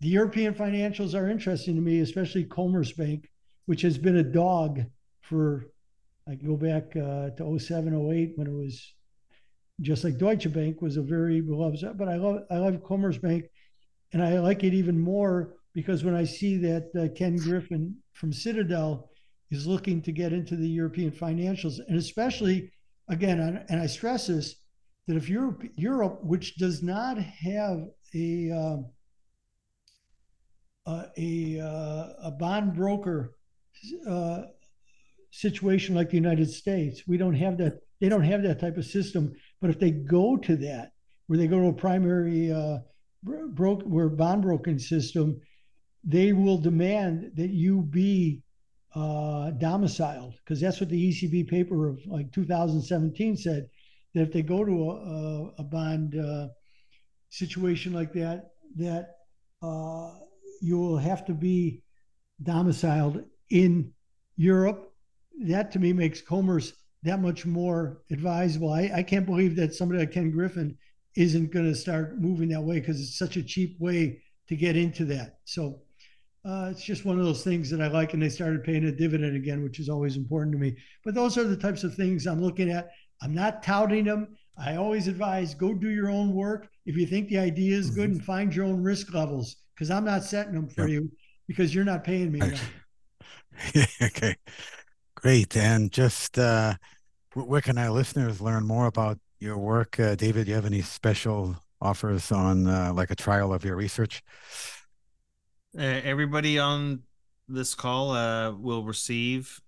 [0.00, 3.24] the European financials are interesting to me, especially Commerzbank,
[3.66, 4.82] which has been a dog
[5.20, 5.66] for,
[6.30, 8.94] I go back uh, to 07, 08 when it was
[9.80, 13.48] just like Deutsche Bank was a very beloved, but I love, I love Commerzbank
[14.12, 18.32] and I like it even more because when I see that uh, Ken Griffin from
[18.32, 19.10] Citadel
[19.50, 22.70] is looking to get into the European financials, and especially,
[23.08, 24.56] again, and I stress this,
[25.06, 28.76] that if Europe, Europe which does not have a, uh,
[30.90, 33.34] uh, a, uh, a bond broker
[34.06, 34.42] uh,
[35.38, 37.02] situation like the United States.
[37.06, 37.80] We don't have that.
[38.00, 39.32] They don't have that type of system.
[39.60, 40.92] But if they go to that,
[41.26, 42.78] where they go to a primary uh,
[43.22, 45.40] broke, where bond broking system,
[46.04, 48.42] they will demand that you be
[48.94, 53.68] uh, domiciled because that's what the ECB paper of like 2017 said.
[54.14, 56.48] That if they go to a, a, a bond uh,
[57.28, 59.16] situation like that, that
[59.62, 60.10] uh,
[60.60, 61.82] you will have to be
[62.42, 63.92] domiciled in
[64.36, 64.87] Europe.
[65.40, 66.72] That to me makes Commerce
[67.04, 68.72] that much more advisable.
[68.72, 70.76] I, I can't believe that somebody like Ken Griffin
[71.16, 74.76] isn't going to start moving that way because it's such a cheap way to get
[74.76, 75.38] into that.
[75.44, 75.80] So
[76.44, 78.14] uh, it's just one of those things that I like.
[78.14, 80.76] And they started paying a dividend again, which is always important to me.
[81.04, 82.90] But those are the types of things I'm looking at.
[83.22, 84.36] I'm not touting them.
[84.56, 86.68] I always advise go do your own work.
[86.86, 88.18] If you think the idea is good mm-hmm.
[88.18, 91.02] and find your own risk levels because I'm not setting them for yep.
[91.02, 91.12] you
[91.46, 92.40] because you're not paying me.
[94.02, 94.36] okay,
[95.20, 95.56] great.
[95.56, 96.74] And just uh,
[97.34, 100.44] where can our listeners learn more about your work, uh, David?
[100.44, 104.22] Do you have any special offers on uh, like a trial of your research?
[105.76, 107.02] Everybody on
[107.48, 109.60] this call uh, will receive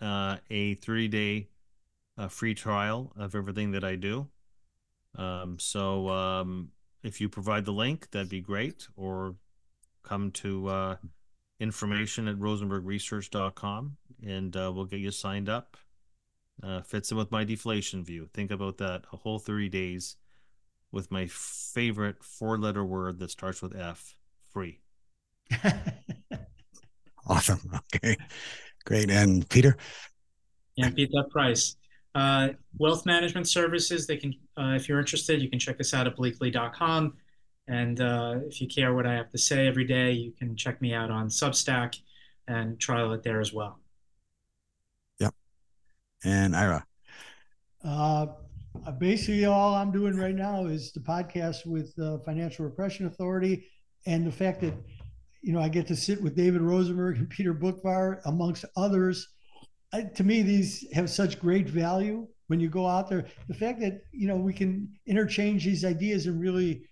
[0.00, 1.48] uh, a three-day
[2.18, 4.28] uh, free trial of everything that I do.
[5.16, 6.70] Um, so um,
[7.02, 8.88] if you provide the link, that'd be great.
[8.96, 9.36] Or
[10.02, 10.96] come to
[11.60, 13.96] information at rosenbergresearch.com
[14.26, 15.76] and uh, we'll get you signed up
[16.62, 18.28] Uh, fits in with my deflation view.
[18.32, 19.04] Think about that.
[19.12, 20.16] A whole 30 days
[20.90, 24.16] with my favorite four letter word that starts with F
[24.48, 24.80] free.
[27.26, 27.60] awesome.
[27.94, 28.16] Okay.
[28.84, 29.10] Great.
[29.10, 29.76] And Peter?
[30.78, 31.76] Can't beat that price.
[32.14, 36.06] Uh, wealth management services, they can, uh, if you're interested, you can check us out
[36.06, 37.14] at bleakley.com.
[37.68, 40.80] And uh, if you care what I have to say every day, you can check
[40.80, 41.96] me out on Substack
[42.46, 43.80] and trial it there as well.
[45.18, 45.34] Yep.
[46.24, 46.84] And Yra?
[47.84, 48.26] Uh,
[48.98, 53.66] basically, all I'm doing right now is the podcast with the Financial Repression Authority
[54.06, 54.74] and the fact that,
[55.42, 59.28] you know, I get to sit with David Rosenberg and Peter Boockvar, amongst others.
[59.92, 63.26] I, to me, these have such great value when you go out there.
[63.48, 66.86] The fact that, you know, we can interchange these ideas and really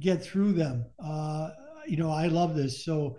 [0.00, 0.86] get through them.
[1.02, 1.50] Uh,
[1.86, 2.84] you know, I love this.
[2.84, 3.18] So,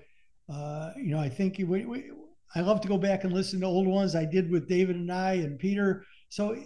[0.52, 2.12] uh, you know, I think we, we,
[2.56, 5.12] I love to go back and listen to old ones I did with David and
[5.12, 6.06] I and Peter.
[6.30, 6.58] So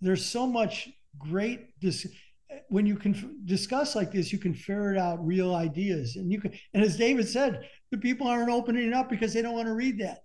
[0.00, 2.06] there's so much great dis-
[2.68, 6.52] when you can discuss like this, you can ferret out real ideas, and you can.
[6.72, 9.98] And as David said, the people aren't opening up because they don't want to read
[10.00, 10.22] that.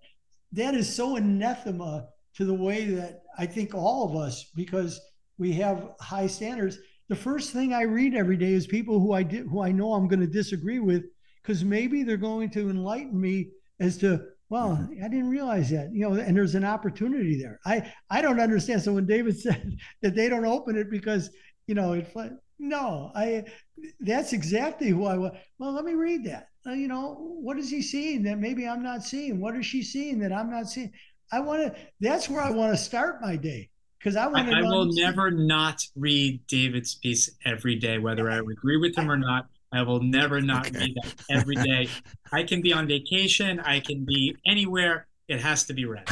[0.51, 4.99] That is so anathema to the way that I think all of us, because
[5.37, 6.77] we have high standards,
[7.09, 9.93] the first thing I read every day is people who I did who I know
[9.93, 11.03] I'm going to disagree with
[11.41, 13.49] because maybe they're going to enlighten me
[13.79, 15.03] as to well mm-hmm.
[15.03, 17.59] I didn't realize that you know and there's an opportunity there.
[17.65, 18.83] I I don't understand.
[18.83, 21.31] So when David said that they don't open it because
[21.67, 22.07] you know it
[22.59, 23.45] no I
[23.99, 26.47] that's exactly who I was well let me read that.
[26.67, 29.41] Uh, you know what is he seeing that maybe I'm not seeing?
[29.41, 30.91] What is she seeing that I'm not seeing?
[31.31, 33.69] I want to that's where I want to start my day
[33.99, 34.55] because I want to.
[34.55, 39.11] I, I will never not read David's piece every day, whether I agree with him
[39.11, 39.47] or not.
[39.71, 40.79] I will never not okay.
[40.79, 41.89] read that every day.
[42.31, 43.59] I can be on vacation.
[43.59, 45.07] I can be anywhere.
[45.27, 46.07] It has to be read.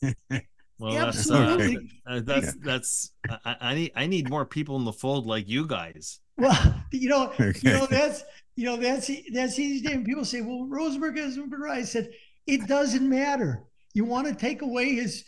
[0.78, 1.74] Well, that's uh,
[2.06, 3.10] uh, that's that's
[3.44, 6.20] I, I, need I need more people in the fold like you guys.
[6.36, 7.52] Well, you know, okay.
[7.62, 8.22] you know that's
[8.54, 9.90] you know that's that's easy.
[9.90, 12.10] And people say, "Well, Rosenberg hasn't been right." I said,
[12.46, 13.64] "It doesn't matter.
[13.92, 15.24] You want to take away his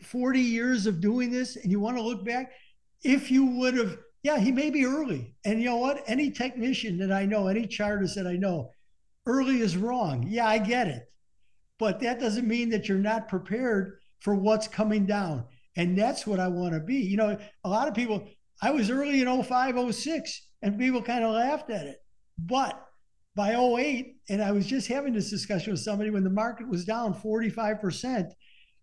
[0.00, 2.52] 40 years of doing this and you want to look back,
[3.02, 5.34] if you would have, yeah, he may be early.
[5.44, 6.04] And you know what?
[6.06, 8.70] Any technician that I know, any chartist that I know,
[9.26, 10.26] early is wrong.
[10.28, 11.02] Yeah, I get it.
[11.78, 15.44] But that doesn't mean that you're not prepared for what's coming down.
[15.76, 16.96] And that's what I want to be.
[16.96, 18.28] You know, a lot of people,
[18.62, 21.96] I was early in 05, 06, and people kind of laughed at it.
[22.38, 22.80] But
[23.34, 26.84] by 08, and I was just having this discussion with somebody when the market was
[26.84, 28.30] down 45%,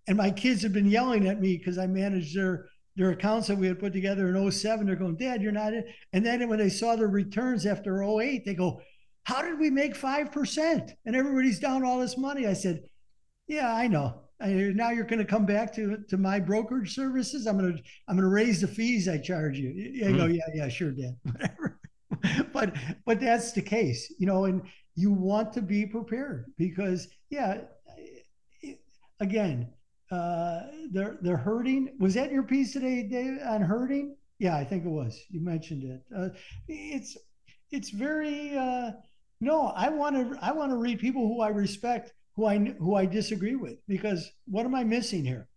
[0.07, 3.57] and my kids have been yelling at me because I managed their their accounts that
[3.57, 4.85] we had put together in 07.
[4.85, 5.85] They're going, Dad, you're not in.
[6.11, 8.81] And then when they saw the returns after 08, they go,
[9.23, 10.91] How did we make 5%?
[11.05, 12.45] And everybody's down all this money.
[12.45, 12.83] I said,
[13.47, 14.21] Yeah, I know.
[14.41, 17.45] I, now you're going to come back to to my brokerage services.
[17.45, 19.69] I'm going to I'm going to raise the fees I charge you.
[19.69, 20.17] You mm.
[20.17, 21.17] go, yeah, yeah, sure, Dad.
[21.23, 21.79] Whatever.
[22.53, 22.73] but
[23.05, 24.45] but that's the case, you know.
[24.45, 24.61] And
[24.95, 27.61] you want to be prepared because, yeah,
[29.19, 29.73] again,
[30.11, 30.61] uh,
[30.91, 31.95] they're they're hurting.
[31.99, 34.15] Was that your piece today, Dave, on hurting?
[34.39, 35.19] Yeah, I think it was.
[35.29, 36.01] You mentioned it.
[36.15, 36.29] Uh,
[36.67, 37.17] it's
[37.71, 38.91] it's very uh,
[39.41, 39.67] no.
[39.75, 43.05] I want to I want to read people who I respect, who I who I
[43.05, 45.47] disagree with, because what am I missing here?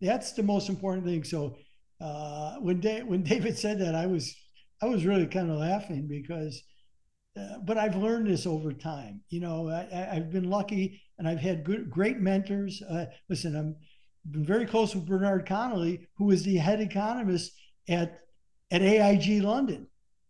[0.00, 1.24] That's the most important thing.
[1.24, 1.56] So
[2.00, 4.34] uh, when da- when David said that, I was
[4.82, 6.62] I was really kind of laughing because.
[7.36, 9.20] Uh, but I've learned this over time.
[9.28, 12.80] You know, I, have been lucky and I've had good, great mentors.
[12.82, 13.76] Uh, listen, I'm
[14.30, 17.52] been very close with Bernard Connolly, who was the head economist
[17.88, 18.20] at
[18.70, 19.86] at AIG London.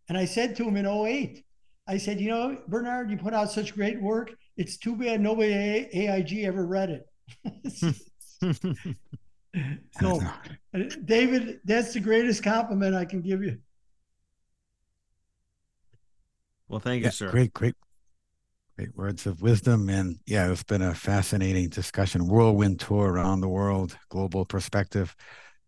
[0.09, 1.43] And I said to him in 08,
[1.87, 4.35] I said, you know, Bernard, you put out such great work.
[4.57, 7.95] It's too bad nobody at AIG ever read it.
[10.01, 10.21] so,
[11.05, 13.57] David, that's the greatest compliment I can give you.
[16.67, 17.29] Well, thank you, yeah, sir.
[17.31, 17.75] Great, great,
[18.77, 19.89] Great words of wisdom.
[19.89, 25.15] And yeah, it's been a fascinating discussion, whirlwind tour around the world, global perspective.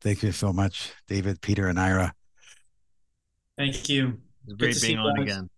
[0.02, 2.12] Thank you so much, David, Peter, and Yra.
[3.58, 4.20] Thank you.
[4.46, 5.50] It's great being on again.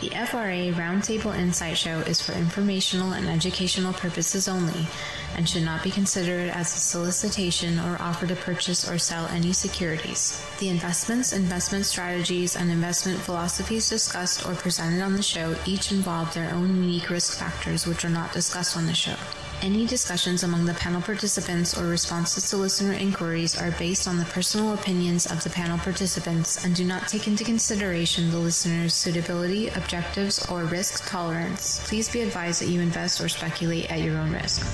[0.00, 4.86] The FRA Roundtable Insight Show is for informational and educational purposes only
[5.36, 9.52] and should not be considered as a solicitation or offer to purchase or sell any
[9.52, 10.44] securities.
[10.58, 16.34] The investments, investment strategies, and investment philosophies discussed or presented on the show each involve
[16.34, 19.16] their own unique risk factors which are not discussed on the show.
[19.64, 24.26] Any discussions among the panel participants or responses to listener inquiries are based on the
[24.26, 29.68] personal opinions of the panel participants and do not take into consideration the listener's suitability,
[29.68, 31.80] objectives, or risk tolerance.
[31.88, 34.66] Please be advised that you invest or speculate at your own risk.